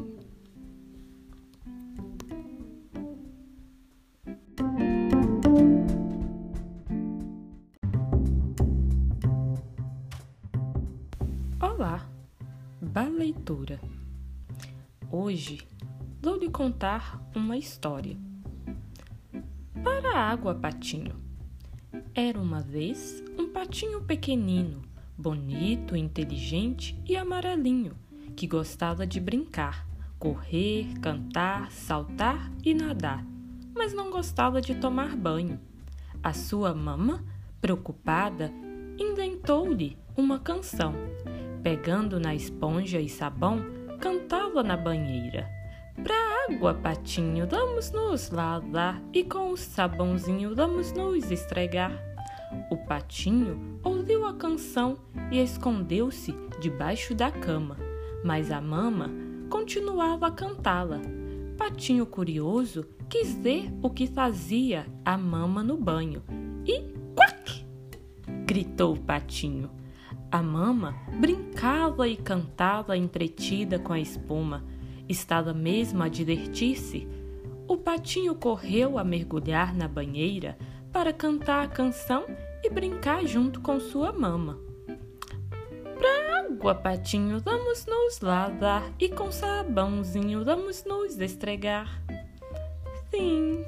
Olá, 11.78 12.08
Baleitura. 12.80 13.78
Hoje 15.12 15.60
vou 16.22 16.38
lhe 16.38 16.48
contar 16.48 17.20
uma 17.34 17.54
história. 17.58 18.16
Para 19.84 20.14
a 20.14 20.30
água, 20.30 20.54
patinho. 20.54 21.20
Era 22.14 22.40
uma 22.40 22.62
vez 22.62 23.22
um 23.38 23.52
patinho 23.52 24.00
pequenino, 24.00 24.80
bonito, 25.18 25.94
inteligente 25.94 26.98
e 27.06 27.14
amarelinho, 27.14 27.94
que 28.34 28.46
gostava 28.46 29.06
de 29.06 29.20
brincar, 29.20 29.86
correr, 30.18 30.98
cantar, 31.02 31.70
saltar 31.70 32.50
e 32.64 32.72
nadar, 32.72 33.22
mas 33.74 33.92
não 33.92 34.10
gostava 34.10 34.62
de 34.62 34.76
tomar 34.76 35.14
banho. 35.14 35.60
A 36.22 36.32
sua 36.32 36.74
mama, 36.74 37.22
preocupada, 37.60 38.50
inventou-lhe 38.98 39.98
uma 40.16 40.38
canção 40.38 40.94
pegando 41.66 42.20
na 42.20 42.32
esponja 42.32 43.00
e 43.00 43.08
sabão, 43.08 43.60
cantava 43.98 44.62
na 44.62 44.76
banheira. 44.76 45.50
Pra 46.00 46.14
água, 46.48 46.74
patinho, 46.74 47.44
vamos 47.44 47.90
nos 47.90 48.30
lavar 48.30 49.02
e 49.12 49.24
com 49.24 49.50
o 49.50 49.56
sabãozinho 49.56 50.54
vamos 50.54 50.92
nos 50.92 51.28
estregar. 51.28 51.90
O 52.70 52.76
patinho 52.76 53.80
ouviu 53.82 54.24
a 54.26 54.34
canção 54.34 54.96
e 55.32 55.42
escondeu-se 55.42 56.32
debaixo 56.60 57.16
da 57.16 57.32
cama, 57.32 57.76
mas 58.24 58.52
a 58.52 58.60
mama 58.60 59.10
continuava 59.50 60.28
a 60.28 60.30
cantá-la. 60.30 61.00
Patinho 61.58 62.06
curioso 62.06 62.86
quis 63.08 63.36
ver 63.36 63.72
o 63.82 63.90
que 63.90 64.06
fazia 64.06 64.86
a 65.04 65.18
mama 65.18 65.64
no 65.64 65.76
banho 65.76 66.22
e 66.64 66.80
quack! 67.16 67.66
gritou 68.46 68.94
o 68.94 69.00
patinho. 69.00 69.68
A 70.30 70.42
mama 70.42 70.94
brincava 71.20 72.08
e 72.08 72.16
cantava 72.16 72.96
entretida 72.96 73.78
com 73.78 73.92
a 73.92 74.00
espuma. 74.00 74.64
Estava 75.08 75.54
mesmo 75.54 76.02
a 76.02 76.08
divertir-se. 76.08 77.06
O 77.68 77.76
patinho 77.76 78.34
correu 78.34 78.98
a 78.98 79.04
mergulhar 79.04 79.74
na 79.74 79.86
banheira 79.86 80.58
para 80.92 81.12
cantar 81.12 81.64
a 81.64 81.68
canção 81.68 82.24
e 82.62 82.70
brincar 82.70 83.24
junto 83.24 83.60
com 83.60 83.78
sua 83.78 84.12
mama. 84.12 84.58
Pra 85.96 86.40
água, 86.40 86.74
patinho, 86.74 87.38
vamos 87.40 87.86
nos 87.86 88.20
lavar 88.20 88.90
e 88.98 89.08
com 89.08 89.30
sabãozinho 89.30 90.44
vamos 90.44 90.84
nos 90.84 91.18
estregar. 91.18 92.02
Sim, 93.10 93.64